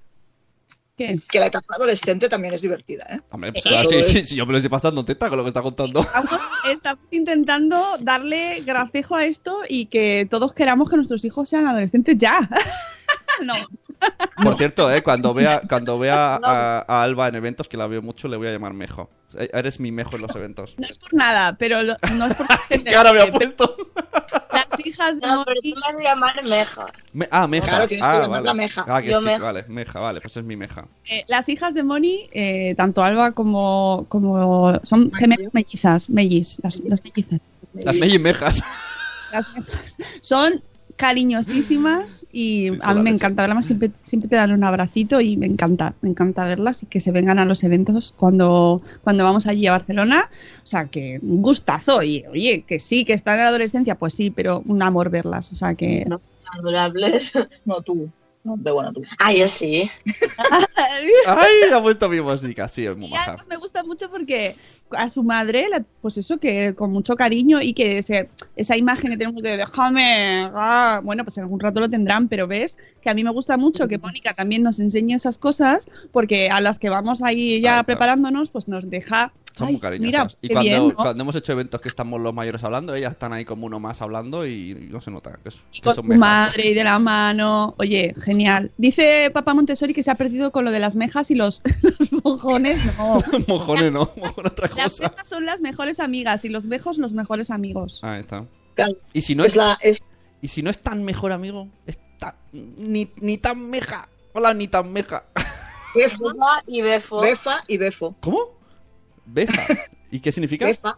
[0.97, 1.17] ¿Qué?
[1.29, 3.19] Que la etapa adolescente también es divertida, ¿eh?
[3.31, 5.47] Hombre, pues claro, sí, sí, sí, yo me lo estoy pasando teta con lo que
[5.47, 6.01] está contando.
[6.03, 11.65] Estamos, estamos intentando darle gracejo a esto y que todos queramos que nuestros hijos sean
[11.65, 12.47] adolescentes ya.
[13.43, 13.55] no.
[14.43, 18.01] Por cierto, eh, cuando vea, cuando vea a, a Alba en eventos, que la veo
[18.01, 19.09] mucho, le voy a llamar Mejo.
[19.37, 20.75] Eh, Eres mi Mejo en los eventos.
[20.77, 23.75] No es por nada, pero lo- no es por ¿Qué cara me ha puesto?
[24.53, 26.85] Las hijas de No, pero Moni- tú me has de llamar meja.
[27.13, 27.65] Me- ah, Meja.
[27.67, 28.53] Claro, tienes que ah, llamarla vale.
[28.63, 28.85] Meja.
[28.87, 29.45] Ah, que Yo sí, Meja.
[29.45, 30.87] vale, Meja, vale, pues es mi Meja.
[31.09, 36.79] eh, las hijas de Moni, eh, tanto Alba como, como son gemelas mellizas, mellis, las,
[36.81, 37.39] las mellizas.
[37.73, 38.61] Las mellimejas.
[39.31, 40.63] Las mejas son
[40.97, 43.15] cariñosísimas y Sí, a mí me leche.
[43.15, 43.43] encanta.
[43.43, 46.99] Además, siempre, siempre te dan un abracito y me encanta, me encanta verlas y que
[46.99, 50.29] se vengan a los eventos cuando, cuando vamos allí a Barcelona.
[50.63, 52.01] O sea, que un gustazo.
[52.03, 55.51] Y oye, que sí, que están en la adolescencia, pues sí, pero un amor verlas.
[55.51, 56.05] O sea, que.
[56.57, 57.33] Adorables.
[57.65, 58.09] No, tú.
[58.43, 59.01] No, pero bueno, tú.
[59.19, 59.89] Ah, yo sí.
[61.25, 62.67] Ay, ha puesto mi música.
[62.67, 64.55] Sí, es muy además me gusta mucho porque
[64.97, 69.11] a su madre, la- pues eso, que con mucho cariño y que ese- esa imagen
[69.11, 73.09] que tenemos de déjame, ah", bueno, pues en algún rato lo tendrán, pero ves que
[73.09, 76.79] a mí me gusta mucho que Mónica también nos enseñe esas cosas porque a las
[76.79, 77.83] que vamos ahí ya está.
[77.83, 79.31] preparándonos, pues nos deja...
[79.55, 80.09] Son "Ay, muy cariñosas.
[80.11, 80.95] Mira, y qué cuando, bien, ¿no?".
[80.95, 84.01] cuando hemos hecho eventos que estamos los mayores hablando, ellas están ahí como uno más
[84.01, 85.37] hablando y no se nota.
[85.43, 87.75] Que, es- Y que con son tu madre y de la mano.
[87.77, 88.71] Oye, genial.
[88.79, 92.11] Dice papá Montessori que se ha perdido con lo de las mejas y los, los
[92.23, 92.79] mojones.
[92.97, 93.19] No.
[93.47, 95.09] Mojones no, mojones otra Las cosa.
[95.09, 97.99] mejas son las mejores amigas y los mejos los mejores amigos.
[98.03, 98.45] Ahí está.
[98.75, 100.01] Claro, Y si no es es, la, es,
[100.41, 104.09] y si no es tan mejor amigo, es tan- ni, ni tan meja.
[104.33, 105.25] Hola, ni tan meja.
[105.95, 107.21] Befa, y Befo.
[107.21, 108.15] Befa y Befo.
[108.21, 108.57] ¿Cómo?
[109.25, 109.61] Befa.
[110.11, 110.65] ¿Y qué significa?
[110.65, 110.97] Befa,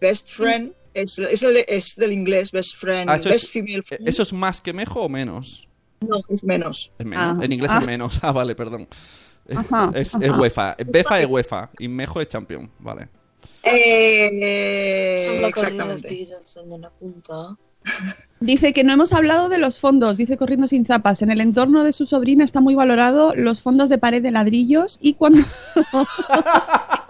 [0.00, 3.50] best friend, es, es, el de- es del inglés, best friend, Ah, eso best es-
[3.50, 4.08] female friend.
[4.08, 5.68] ¿Eso es más que mejo o menos?
[6.00, 6.92] No, es menos.
[6.98, 7.36] Es menos.
[7.40, 7.44] Ah.
[7.44, 7.78] En inglés Ah.
[7.80, 8.18] es menos.
[8.22, 8.86] Ah, vale, perdón.
[9.48, 10.14] Es, Ajá, es.
[10.14, 10.76] UEFA.
[10.86, 11.70] Befa es UEFA.
[11.78, 12.70] Y mejo es champion.
[12.78, 13.08] Vale.
[13.62, 16.26] Eh, que exactamente.
[16.98, 17.56] punta.
[18.40, 21.22] Dice que no hemos hablado de los fondos, dice corriendo sin zapas.
[21.22, 24.98] En el entorno de su sobrina está muy valorado los fondos de pared de ladrillos
[25.00, 25.42] y cuando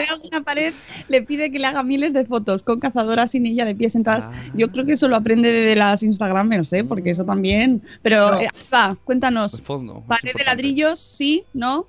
[0.00, 0.74] se ve alguna pared
[1.08, 4.24] le pide que le haga miles de fotos con cazadoras sin ella de pies sentadas.
[4.26, 4.50] Ah.
[4.54, 6.84] Yo creo que eso lo aprende de las Instagramers, ¿eh?
[6.84, 7.82] porque eso también.
[8.02, 8.40] Pero No.
[8.40, 9.54] eh, va, cuéntanos.
[9.54, 10.02] El fondo.
[10.06, 11.86] Pared de ladrillos, sí, no.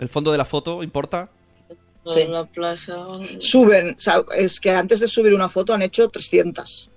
[0.00, 1.30] ¿El fondo de la foto importa?
[2.04, 2.20] Sí.
[2.22, 2.96] En la plaça...
[3.38, 6.90] Suben, o sea, es que antes de subir una foto han hecho 300.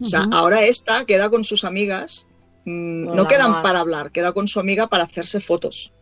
[0.00, 2.26] O sea, ahora esta queda con sus amigas,
[2.64, 3.62] mm, no quedan mar.
[3.62, 5.93] para hablar, queda con su amiga para hacerse fotos.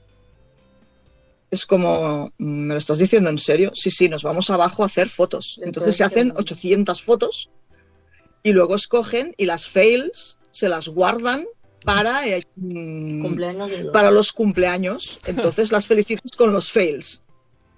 [1.52, 3.70] Es como, mm, ¿me lo estás diciendo en serio?
[3.74, 5.60] Sí, sí, nos vamos abajo a hacer fotos.
[5.62, 7.50] Entonces se hacen 800 fotos
[8.42, 11.44] y luego escogen y las fails se las guardan
[11.84, 13.92] para, eh, mm, Cumpleaños de los...
[13.92, 15.20] para los cumpleaños.
[15.26, 17.22] Entonces las felicitas con los fails.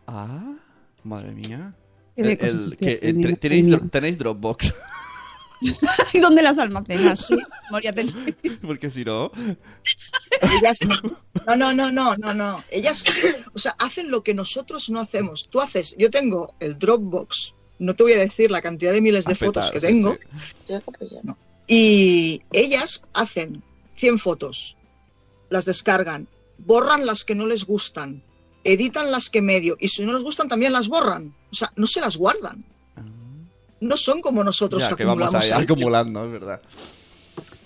[0.06, 0.54] Ah,
[1.02, 1.74] madre mía.
[2.14, 2.92] ¿Qué de El- cosas el- estoy que,
[3.32, 3.78] eh, tenéis, niña?
[3.78, 4.72] dro- tenéis Dropbox.
[6.12, 7.26] ¿Y dónde las almacenas?
[7.26, 7.36] Sí,
[7.72, 8.16] Moria, tenéis.
[8.64, 9.32] Porque si no.
[10.44, 11.56] Ellas no.
[11.56, 12.64] No, no, no, no, no.
[12.70, 13.04] Ellas,
[13.52, 15.48] o sea, hacen lo que nosotros no hacemos.
[15.48, 19.24] Tú haces, yo tengo el Dropbox, no te voy a decir la cantidad de miles
[19.24, 20.18] de a fotos petar, que sí, tengo,
[21.66, 23.62] y ellas hacen
[23.94, 24.76] 100 fotos,
[25.50, 26.28] las descargan,
[26.58, 28.22] borran las que no les gustan,
[28.64, 31.34] editan las que medio, y si no les gustan también las borran.
[31.50, 32.64] O sea, no se las guardan.
[33.80, 35.62] No son como nosotros Ya, que vamos acumulamos.
[35.62, 36.62] acumulando, es verdad.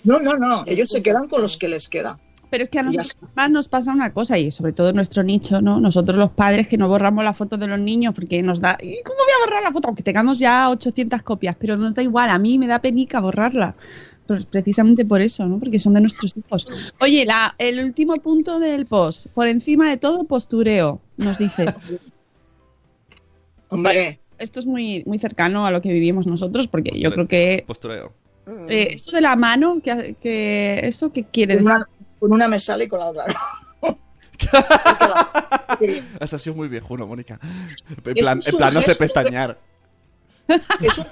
[0.03, 0.63] No, no, no.
[0.65, 2.19] Ellos se quedan con los que les queda.
[2.49, 5.21] Pero es que a nosotros más nos pasa una cosa, y sobre todo en nuestro
[5.23, 5.79] nicho, ¿no?
[5.79, 8.77] Nosotros los padres que no borramos la foto de los niños porque nos da.
[8.81, 9.87] ¿y ¿Cómo voy a borrar la foto?
[9.87, 13.75] Aunque tengamos ya 800 copias, pero nos da igual, a mí me da penica borrarla.
[14.25, 15.59] Pues precisamente por eso, ¿no?
[15.59, 16.93] Porque son de nuestros hijos.
[17.01, 19.27] Oye, la, el último punto del post.
[19.33, 21.65] Por encima de todo, postureo, nos dice.
[23.69, 27.63] Hombre, Esto es muy, muy cercano a lo que vivimos nosotros, porque yo creo que
[27.65, 28.13] Postureo.
[28.67, 31.71] eh, esto de la mano, que, que ¿eso qué quiere decir?
[32.19, 33.97] Con una me sale y con la otra no.
[35.79, 36.03] Sí.
[36.19, 37.39] Has sido muy viejuno, Mónica.
[37.41, 39.57] En Es plan, un en plan no sé gesto de- pestañear.
[40.81, 41.05] Es un,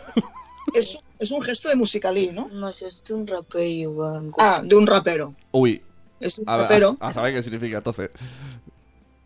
[0.74, 2.48] es, un- es un gesto de musicalí, ¿no?
[2.52, 4.32] No sé, és d'un raper i ho van...
[4.40, 5.36] Ah, de un rapero.
[5.52, 5.82] Uy,
[6.20, 8.10] Es un a, ver, rapero a, a saber qué significa entonces.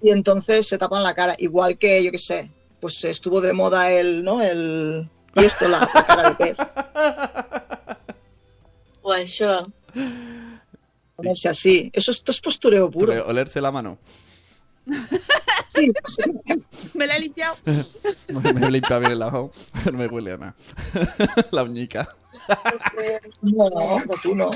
[0.01, 1.35] y entonces se tapan la cara.
[1.37, 2.51] Igual que, yo qué sé,
[2.81, 4.41] pues estuvo de moda el, ¿no?
[4.41, 5.09] El...
[5.35, 6.57] Y esto, la, la cara de pez.
[9.01, 9.65] O això.
[11.21, 11.89] Ponerse así.
[11.93, 13.11] Eso esto es postureo puro.
[13.13, 13.97] Pero Olerse la mano.
[15.69, 16.23] Sí, sí.
[16.95, 17.55] Me la he limpiado.
[18.53, 19.53] Me limpia bien el lavabo.
[19.85, 20.55] No me huele a nada.
[21.51, 22.09] La uñica.
[23.41, 24.51] No, no, no, tú no.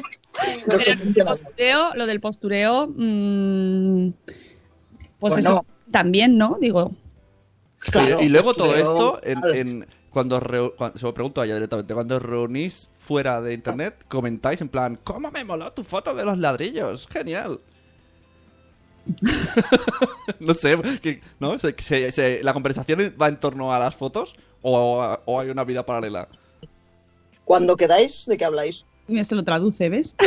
[0.70, 4.09] Yo te el postureo, lo del postureo, mm,
[5.20, 5.49] pues Bueno.
[5.51, 6.57] eso también, ¿no?
[6.59, 6.91] Digo,
[7.80, 9.53] Claro, y, y luego todo esto, en, claro.
[9.53, 13.53] en- cuando, reu- cuando- se lo pregunto a ella directamente, cuando os reunís fuera de
[13.53, 17.05] internet, comentáis en plan, ¿cómo me moló tu foto de los ladrillos?
[17.11, 17.59] Genial.
[20.39, 21.59] no sé, que- ¿no?
[21.59, 25.66] Se- se- se- ¿la conversación va en torno a las fotos o, o hay una
[25.66, 26.30] vida paralela?
[27.43, 28.86] Cuando quedáis, ¿de qué habláis?
[29.07, 30.16] mira, se lo traduce, ¿ves?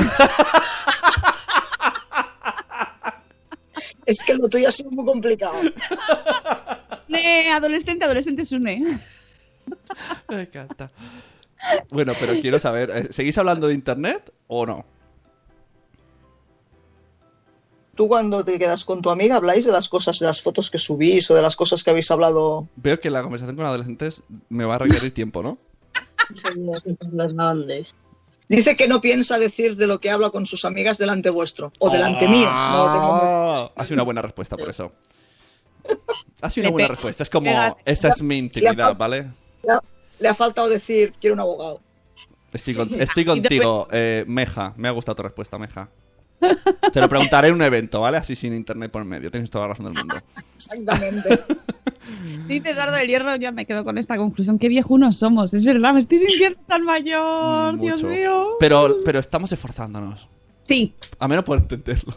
[4.07, 5.53] Es que lo tuyo ha sido muy complicado.
[7.07, 8.83] Sune, adolescente, adolescente Sune.
[10.29, 10.91] Me encanta.
[11.91, 14.85] Bueno, pero quiero saber, eh, ¿seguís hablando de internet o no?
[17.95, 20.79] Tú cuando te quedas con tu amiga habláis de las cosas, de las fotos que
[20.79, 22.69] subís o de las cosas que habéis hablado.
[22.77, 25.57] Veo que la conversación con adolescentes me va a requerir tiempo, ¿no?
[27.13, 27.97] Las grandes.
[28.49, 31.91] Dice que no piensa decir de lo que habla con sus amigas delante vuestro o
[31.91, 32.49] delante mío.
[32.49, 34.93] No tengo muy- Ah, Ha sido una buena respuesta por eso.
[36.41, 37.25] Ha sido una buena respuesta.
[37.25, 37.51] Es como,
[37.85, 39.29] esa es mi intimidad, ¿vale?
[40.21, 41.81] Le ha faltado decir quiero un abogado.
[42.53, 44.73] Estoy, con- estoy contigo, eh, Meja.
[44.77, 45.89] Me ha gustado tu respuesta, Meja.
[46.93, 48.17] Te lo preguntaré en un evento, ¿vale?
[48.17, 49.31] Así sin internet por medio.
[49.31, 50.15] Tienes toda la razón del mundo.
[50.57, 51.45] Exactamente.
[52.47, 54.59] Dice Eduardo del Hierro, ya me quedo con esta conclusión.
[54.59, 58.57] Qué viejunos somos, es verdad, me estoy sintiendo tan mayor, Dios mío.
[58.61, 60.27] Pero, pero estamos esforzándonos.
[60.63, 62.17] Sí, A menos por entenderlo.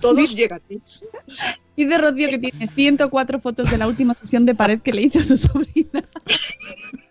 [0.00, 0.60] Todos llegan.
[0.68, 5.20] dice Rocío que tiene 104 fotos de la última sesión de pared que le hizo
[5.20, 6.04] a su sobrina.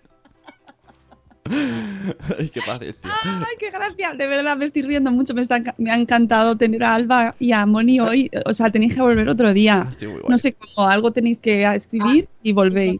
[1.47, 2.95] Ay, qué tío.
[3.03, 6.83] Ay, qué gracia, de verdad me estoy riendo mucho, me, está me ha encantado tener
[6.83, 9.83] a Alba y a Moni hoy, o sea, tenéis que volver otro día.
[9.85, 10.31] Ah, estoy muy guay.
[10.31, 12.99] No sé cómo, algo tenéis que escribir y volvéis.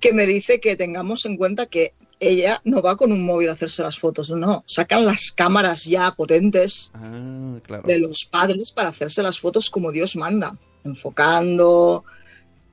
[0.00, 3.52] Que me dice que tengamos en cuenta que ella no va con un móvil a
[3.52, 4.62] hacerse las fotos, no.
[4.66, 7.82] Sacan las cámaras ya potentes Ah, claro.
[7.86, 10.56] de los padres para hacerse las fotos como Dios manda.
[10.84, 12.04] Enfocando,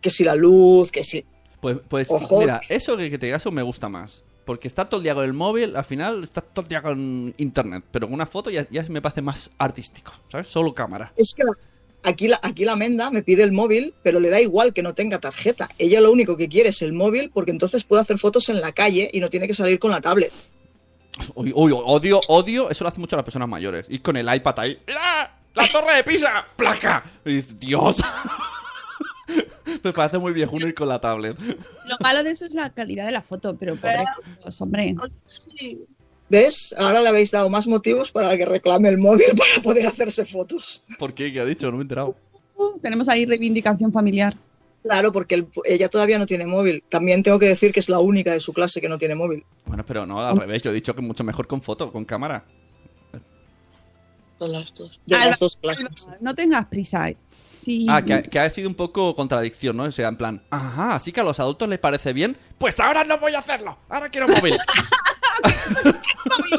[0.01, 1.25] que si la luz, que si.
[1.61, 2.39] Pues, pues Ojo.
[2.39, 4.23] mira, eso que, que te digas me gusta más.
[4.45, 7.33] Porque estar todo el día con el móvil, al final estás todo el día con
[7.37, 7.83] internet.
[7.91, 10.47] Pero con una foto ya, ya me parece más artístico, ¿sabes?
[10.47, 11.13] Solo cámara.
[11.15, 11.51] Es que la-
[12.03, 14.93] aquí, la, aquí la Menda me pide el móvil, pero le da igual que no
[14.93, 15.69] tenga tarjeta.
[15.77, 18.71] Ella lo único que quiere es el móvil porque entonces puede hacer fotos en la
[18.71, 20.31] calle y no tiene que salir con la tablet.
[21.35, 23.85] Uy, uy, odio, odio, eso lo hacen mucho las personas mayores.
[23.89, 24.79] Ir con el iPad ahí.
[24.87, 25.35] ¡Mira!
[25.55, 26.45] ¡La torre de Pisa!
[26.55, 27.03] ¡Placa!
[27.25, 27.97] Y dices, Dios.
[29.83, 31.37] me parece muy viejuno ir con la tablet.
[31.85, 34.95] Lo malo de eso es la calidad de la foto, pero pobrecitos, hombre.
[35.27, 35.85] Sí.
[36.29, 36.75] ¿Ves?
[36.77, 40.83] Ahora le habéis dado más motivos para que reclame el móvil para poder hacerse fotos.
[40.99, 41.33] ¿Por qué?
[41.33, 41.65] ¿Qué ha dicho?
[41.67, 42.15] No me he enterado.
[42.81, 44.35] Tenemos ahí reivindicación familiar.
[44.83, 46.83] Claro, porque el- ella todavía no tiene móvil.
[46.87, 49.43] También tengo que decir que es la única de su clase que no tiene móvil.
[49.65, 50.61] Bueno, pero no, al revés.
[50.61, 52.45] Yo he dicho que mucho mejor con foto, con cámara.
[54.37, 55.01] Con las dos.
[55.05, 56.07] De Alba, las dos clases.
[56.21, 57.11] No tengas prisa.
[57.57, 57.87] Sí.
[57.89, 59.83] Ah, que, ha- que ha sido un poco contradicción, ¿no?
[59.83, 63.03] O sea, en plan, ajá, así que a los adultos les parece bien, pues ahora
[63.03, 64.55] no voy a hacerlo, ahora quiero móvil.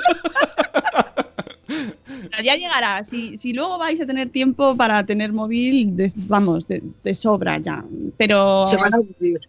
[2.45, 3.05] Ya llegará.
[3.05, 7.59] Si, si luego vais a tener tiempo para tener móvil, de- vamos, de, de sobra
[7.59, 7.85] ya.
[8.17, 8.67] Pero.
[8.67, 9.41] Se van a aburrir.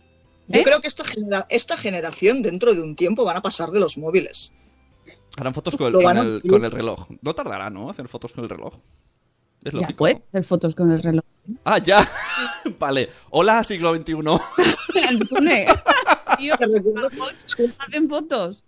[0.47, 0.63] Yo ¿Eh?
[0.63, 3.97] creo que esta, genera- esta generación dentro de un tiempo van a pasar de los
[3.97, 4.51] móviles.
[5.37, 6.51] Harán fotos con el, con el- cumplir.
[6.51, 7.07] con el reloj.
[7.21, 7.89] No tardará, ¿no?
[7.89, 8.73] Hacer fotos con el reloj.
[9.63, 11.23] Es Ya puedes hacer fotos con el reloj.
[11.63, 12.09] Ah, ya.
[12.79, 13.09] vale.
[13.29, 14.15] Hola, siglo XXI.
[16.41, 16.55] Tío,
[17.79, 18.63] hacen fotos.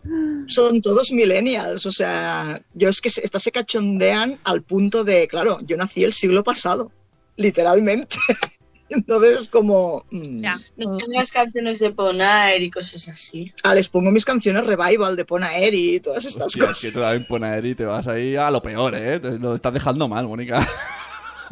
[0.47, 5.59] son todos millennials, o sea, yo es que estas se cachondean al punto de, claro,
[5.65, 6.91] yo nací el siglo pasado,
[7.38, 8.15] literalmente.
[8.89, 10.59] Entonces es como, mm, Ya.
[10.78, 13.51] No tengas canciones de Ponaer y cosas así.
[13.63, 16.84] ah, les pongo mis canciones revival de Ponaeri y todas estas Hostia, es cosas.
[16.84, 19.19] que tú también poner y te vas ahí a lo peor, ¿eh?
[19.19, 20.67] Te lo estás dejando mal, Mónica.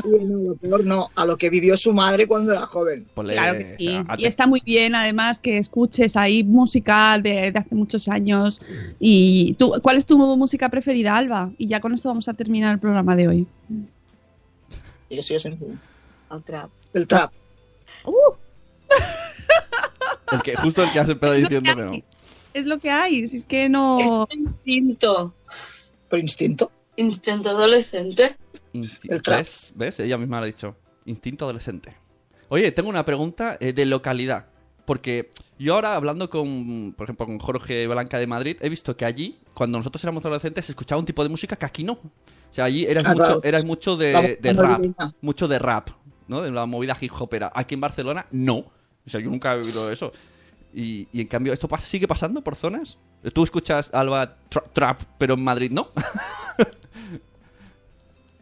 [0.04, 3.06] Y no, lo peor no, a lo que vivió su madre cuando era joven.
[3.14, 3.86] Ponle, Claro que o sí.
[3.88, 8.62] sea, Y está muy bien, además, que escuches ahí música de, de hace muchos años.
[9.00, 11.52] Y tú, ¿cuál es tu música preferida, Alba?
[11.58, 13.48] Y ya con esto vamos a terminar el programa de hoy.
[15.10, 15.80] Y eso es en-
[16.30, 16.70] Otra.
[16.94, 17.32] el trap.
[18.06, 18.34] Uh,
[20.32, 21.92] el que, justo el que has empezado Es lo que diciendo que no.
[21.92, 22.04] hay.
[22.54, 23.28] es lo que hay.
[23.28, 24.28] Si es que no.
[24.32, 25.34] Instinto.
[26.10, 26.72] Por instinto.
[26.96, 28.36] Instinto adolescente.
[28.74, 29.40] El trap.
[29.40, 29.72] ¿Ves?
[29.76, 30.00] ¿Ves?
[30.00, 30.76] Ella misma lo ha dicho.
[31.06, 31.96] Instinto adolescente.
[32.50, 34.48] Oye, tengo una pregunta eh, de localidad.
[34.86, 39.06] Porque yo ahora hablando con, por ejemplo, con Jorge Blanca de Madrid, he visto que
[39.06, 41.94] allí, cuando nosotros éramos adolescentes, se escuchaba un tipo de música que aquí no.
[41.94, 43.42] O sea, allí era Ah, mucho, claro.
[43.44, 44.82] eras mucho de, de rap.
[45.22, 45.90] Mucho de rap,
[46.28, 46.42] ¿no?
[46.42, 47.52] De la movida hip hopera.
[47.56, 48.58] Aquí en Barcelona, no.
[48.58, 50.12] O sea, yo nunca he vivido eso.
[50.74, 52.98] Y, y en cambio, ¿esto pas- sigue pasando por zonas?
[53.34, 55.90] ¿Tú escuchas Alba tra- Trap, pero en Madrid no?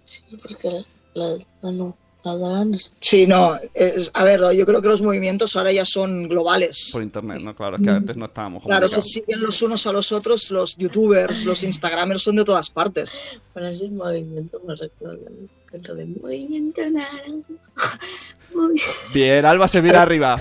[0.10, 0.84] Sí, porque
[1.14, 1.28] la,
[1.62, 1.98] la no.
[2.24, 6.24] La es- Sí, no, es- a ver, yo creo que los movimientos ahora ya son
[6.24, 6.90] globales.
[6.92, 7.56] por internet, ¿no?
[7.56, 10.76] Claro, es que antes no estábamos Claro, se siguen los unos a los otros, los
[10.76, 13.14] youtubers, los instagramers son de todas partes.
[13.54, 17.44] Con ese movimiento me recuerda el canto de movimiento naranja.
[19.14, 20.40] Bien, Alba se mira arriba.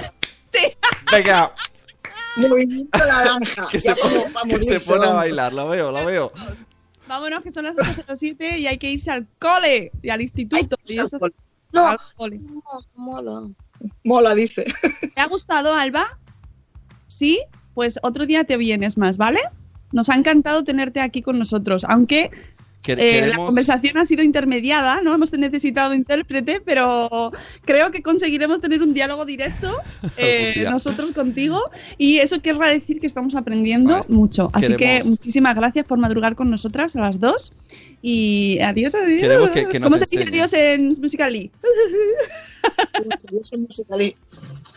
[1.13, 1.53] Venga,
[2.37, 3.69] Movimiento naranja.
[3.71, 6.33] que ya se, como pone, que se pone a bailar, lo veo, lo veo.
[7.09, 10.77] Vámonos, que son las 8.07 y hay que irse al cole y al instituto.
[10.87, 11.19] Ay, y eso-
[11.73, 12.39] No, al cole.
[12.39, 12.63] no,
[12.95, 13.49] mola.
[14.05, 14.65] Mola, dice.
[15.15, 16.19] ¿Te ha gustado, Alba?
[17.07, 17.41] ¿Sí?
[17.75, 19.39] pues otro día te vienes más, ¿vale?
[19.93, 22.33] Nos ha encantado tenerte aquí con nosotros, aunque
[22.83, 27.33] Que- eh, la conversación ha sido intermediada, no hemos necesitado intérprete, pero
[27.65, 29.77] creo que conseguiremos tener un diálogo directo
[30.17, 34.49] eh, nosotros contigo y eso querrá decir que estamos aprendiendo Vale, mucho.
[34.55, 37.53] Así que muchísimas gracias por madrugar con nosotras a las dos
[38.01, 39.21] y adiós, adiós.
[39.21, 41.51] Queremos que- que nos ¿Cómo se dice adiós en Musical.ly?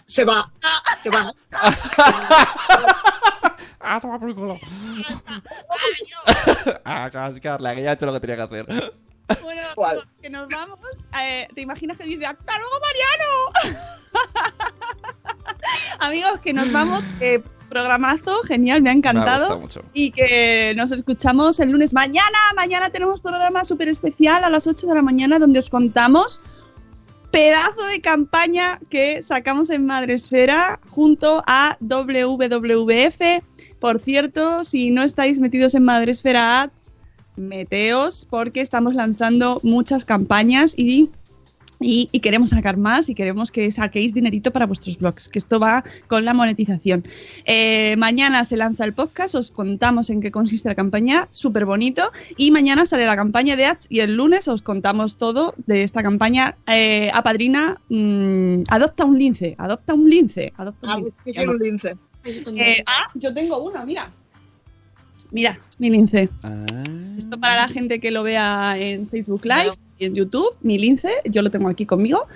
[0.05, 0.51] Se va,
[1.03, 1.33] se va.
[3.83, 4.57] Ah, toma por el culo.
[6.85, 8.65] ah, casi, Carla, que ya ha hecho lo que tenía que hacer.
[9.41, 10.05] Bueno, ¿Cuál?
[10.21, 10.79] que nos vamos.
[11.21, 13.81] eh, ¿Te imaginas que dice ¡Hasta luego, Mariano!
[15.99, 17.05] Amigos, que nos vamos.
[17.19, 19.39] eh, programazo, genial, me ha Me ha encantado.
[19.39, 19.81] gustado mucho.
[19.93, 21.93] y que nos escuchamos el lunes.
[21.93, 26.41] Mañana, mañana tenemos programa súper especial a las 8 de la mañana donde os contamos
[27.31, 33.21] pedazo de campaña que sacamos en Madresfera junto a WWF.
[33.81, 36.91] Por cierto, si no estáis metidos en Madresfera Ads,
[37.35, 41.09] meteos porque estamos lanzando muchas campañas y
[41.81, 45.59] y, y queremos sacar más y queremos que saquéis dinerito para vuestros blogs, que esto
[45.59, 47.03] va con la monetización.
[47.45, 52.11] Eh, mañana se lanza el podcast, os contamos en qué consiste la campaña, súper bonito,
[52.37, 56.03] y mañana sale la campaña de ads y el lunes os contamos todo de esta
[56.03, 56.55] campaña.
[56.67, 61.49] Eh, apadrina, mm, adopta un lince, adopta un lince, adopta un Ah, lince.
[61.49, 61.97] un lince.
[62.23, 64.11] Eh, ah, yo tengo uno, mira.
[65.31, 66.29] Mira, mi lince.
[66.43, 66.65] Ah.
[67.17, 71.09] Esto para la gente que lo vea en Facebook Live y en YouTube, mi lince,
[71.25, 72.27] yo lo tengo aquí conmigo.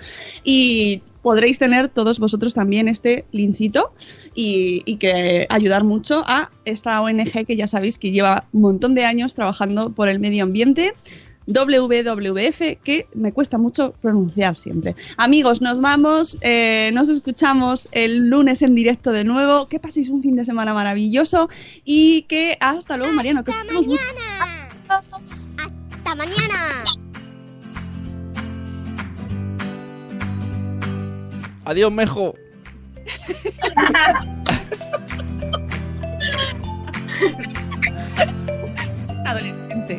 [0.44, 3.92] Y podréis tener todos vosotros también este lincito
[4.34, 8.94] y, y que ayudar mucho a esta ONG que ya sabéis que lleva un montón
[8.94, 10.94] de años trabajando por el medio ambiente.
[11.46, 14.96] WWF, que me cuesta mucho pronunciar siempre.
[15.16, 19.68] Amigos, nos vamos, eh, nos escuchamos el lunes en directo de nuevo.
[19.68, 21.48] Que paséis un fin de semana maravilloso
[21.84, 23.44] y que hasta luego, Mariano.
[23.44, 24.68] Que os ¡Hasta mañana!
[24.88, 25.50] Adiós.
[25.58, 26.84] ¡Hasta mañana!
[31.64, 32.34] Adiós, Mejo.
[39.26, 39.98] Adolescente.